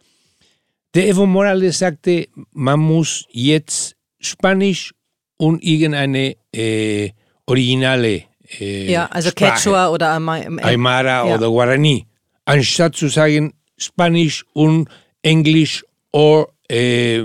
[0.95, 4.93] Der Evo Morales sagte, man muss jetzt Spanisch
[5.39, 7.11] und irgendeine äh,
[7.47, 8.25] originale
[8.61, 11.35] äh, Ja, also Sprache, Quechua oder Aymara ja.
[11.35, 12.07] oder Guarani,
[12.53, 14.89] anstatt zu sagen Spanisch und
[15.23, 17.23] Englisch oder äh,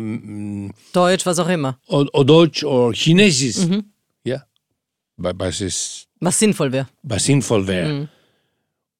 [0.94, 1.80] Deutsch, was auch immer.
[1.88, 3.58] Oder, Deutsch oder Chinesisch.
[3.58, 3.84] Mhm.
[4.24, 4.44] Ja,
[5.18, 6.88] was ist was sinnvoll wäre.
[7.04, 7.94] Was sinnvoll wäre.
[7.94, 8.10] Mhm.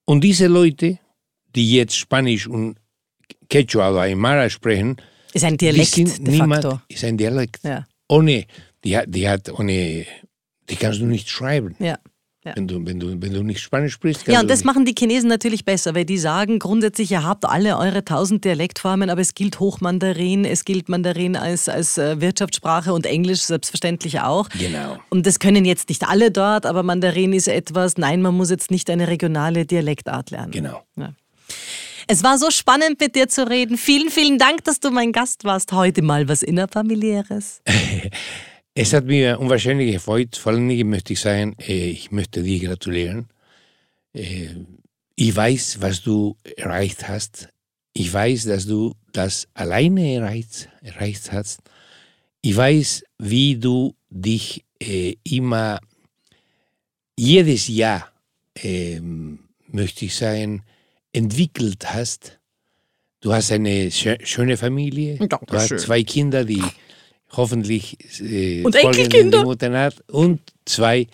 [0.06, 1.00] Und diese Leute,
[1.56, 2.78] die jetzt Spanisch und
[3.50, 4.98] Quechua oder Aymara sprechen,
[5.34, 6.82] ist ein Dialekt niemand, facto.
[6.90, 7.60] Ist ein Dialekt.
[7.64, 7.86] Ja.
[8.10, 8.46] Ohne,
[8.84, 10.06] die die hat ohne,
[10.70, 11.76] die kannst du nicht schreiben.
[11.80, 11.98] Ja.
[12.48, 12.54] Ja.
[12.56, 14.26] Wenn, du, wenn, du, wenn du nicht Spanisch sprichst.
[14.28, 17.78] Ja, und das machen die Chinesen natürlich besser, weil die sagen grundsätzlich, ihr habt alle
[17.78, 23.06] eure tausend Dialektformen, aber es gilt Hochmandarin, es gilt Mandarin als, als äh, Wirtschaftssprache und
[23.06, 24.48] Englisch selbstverständlich auch.
[24.50, 24.98] Genau.
[25.10, 28.72] Und das können jetzt nicht alle dort, aber Mandarin ist etwas, nein, man muss jetzt
[28.72, 30.52] nicht eine regionale Dialektart lernen.
[30.52, 30.84] Genau.
[30.96, 31.14] Ja.
[32.08, 33.78] Es war so spannend, mit dir zu reden.
[33.78, 35.74] Vielen, vielen Dank, dass du mein Gast warst.
[35.74, 37.62] Heute mal was Innerfamiliäres.
[38.80, 40.36] Es hat mir unwahrscheinlich gefreut.
[40.36, 43.28] Vor allen Dingen möchte ich sagen, ich möchte dir gratulieren.
[44.14, 47.50] Ich weiß, was du erreicht hast.
[47.94, 51.62] Ich weiß, dass du das alleine erreicht, erreicht hast.
[52.44, 55.80] Ich weiß, wie du dich äh, immer
[57.18, 58.12] jedes Jahr,
[59.72, 60.62] möchte ich sagen,
[61.14, 62.38] entwickelt hast.
[63.22, 65.18] Du hast eine schöne Familie.
[65.18, 65.48] Dankeschön.
[65.48, 66.62] Du hast zwei Kinder, die
[67.32, 69.44] hoffentlich äh, und Enkelkinder.
[69.44, 71.08] Mutter und zwei.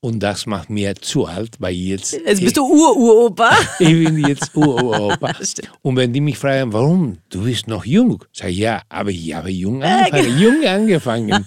[0.00, 2.12] Und das macht mir zu alt, weil jetzt.
[2.12, 3.56] Jetzt bist du Ururopa.
[3.78, 5.32] ich bin jetzt Ururopa.
[5.82, 7.16] und wenn die mich fragen, warum?
[7.30, 8.22] Du bist noch jung.
[8.30, 10.38] Sag ich, ja, aber ich habe jung angefangen.
[10.38, 11.46] jung angefangen.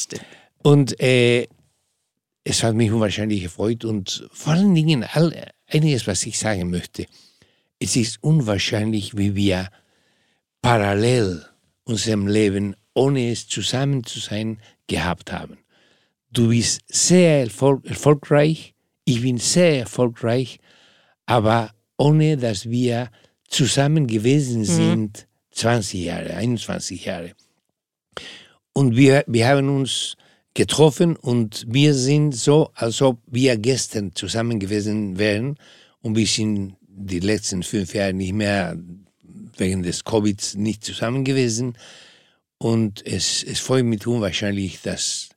[0.64, 1.46] Und äh,
[2.44, 5.34] es hat mich unwahrscheinlich gefreut und vor allen Dingen all,
[5.66, 7.06] einiges, was ich sagen möchte.
[7.78, 9.68] Es ist unwahrscheinlich, wie wir
[10.60, 11.44] parallel
[11.84, 15.58] unserem Leben ohne es zusammen zu sein, gehabt haben.
[16.30, 18.74] Du bist sehr erfolg erfolgreich,
[19.04, 20.58] ich bin sehr erfolgreich,
[21.26, 23.10] aber ohne dass wir
[23.48, 24.64] zusammen gewesen mhm.
[24.64, 25.52] sind, mhm.
[25.52, 27.32] 20 Jahre, 21 Jahre.
[28.72, 30.16] Und wir, wir haben uns
[30.54, 35.56] getroffen und wir sind so, als ob wir gestern zusammen gewesen wären
[36.00, 38.76] und wir sind die letzten fünf Jahre nicht mehr
[39.56, 41.74] wegen des Covid nicht zusammen gewesen.
[42.62, 45.30] Und es, es freut mich unwahrscheinlich, dass,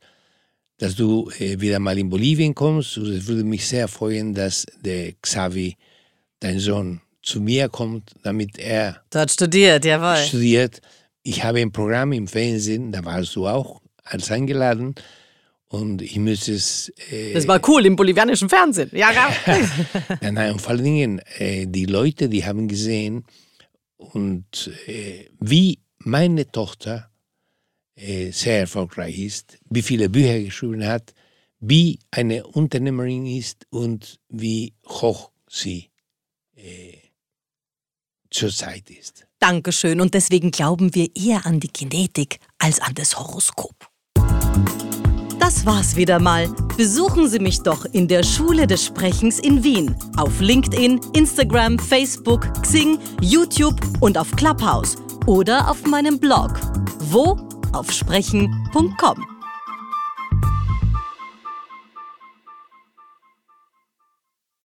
[0.78, 3.00] dass du äh, wieder mal in Bolivien kommst.
[3.00, 5.76] Und es würde mich sehr freuen, dass der Xavi,
[6.40, 10.24] dein Sohn, zu mir kommt, damit er dort studiert, jawohl.
[10.24, 10.82] Studiert.
[11.24, 14.94] Ich habe ein Programm im Fernsehen, da warst du auch als eingeladen.
[15.68, 16.94] Und ich müsste es.
[17.10, 18.92] Äh, das war cool im bolivianischen Fernsehen.
[18.94, 19.34] Ja, ja.
[20.32, 23.26] nein, und vor allen Dingen, äh, die Leute, die haben gesehen,
[23.98, 27.10] und äh, wie meine Tochter
[27.96, 31.14] sehr erfolgreich ist, wie viele Bücher geschrieben hat,
[31.60, 35.90] wie eine Unternehmerin ist und wie hoch sie
[36.56, 36.98] äh,
[38.30, 39.26] zurzeit ist.
[39.40, 40.02] Dankeschön.
[40.02, 43.90] Und deswegen glauben wir eher an die Genetik als an das Horoskop.
[45.40, 46.48] Das war's wieder mal.
[46.76, 49.96] Besuchen Sie mich doch in der Schule des Sprechens in Wien.
[50.18, 54.96] Auf LinkedIn, Instagram, Facebook, Xing, YouTube und auf Clubhouse.
[55.28, 56.60] Oder auf meinem Blog.
[57.00, 57.55] Wo?
[57.76, 59.35] Auf sprechen.com.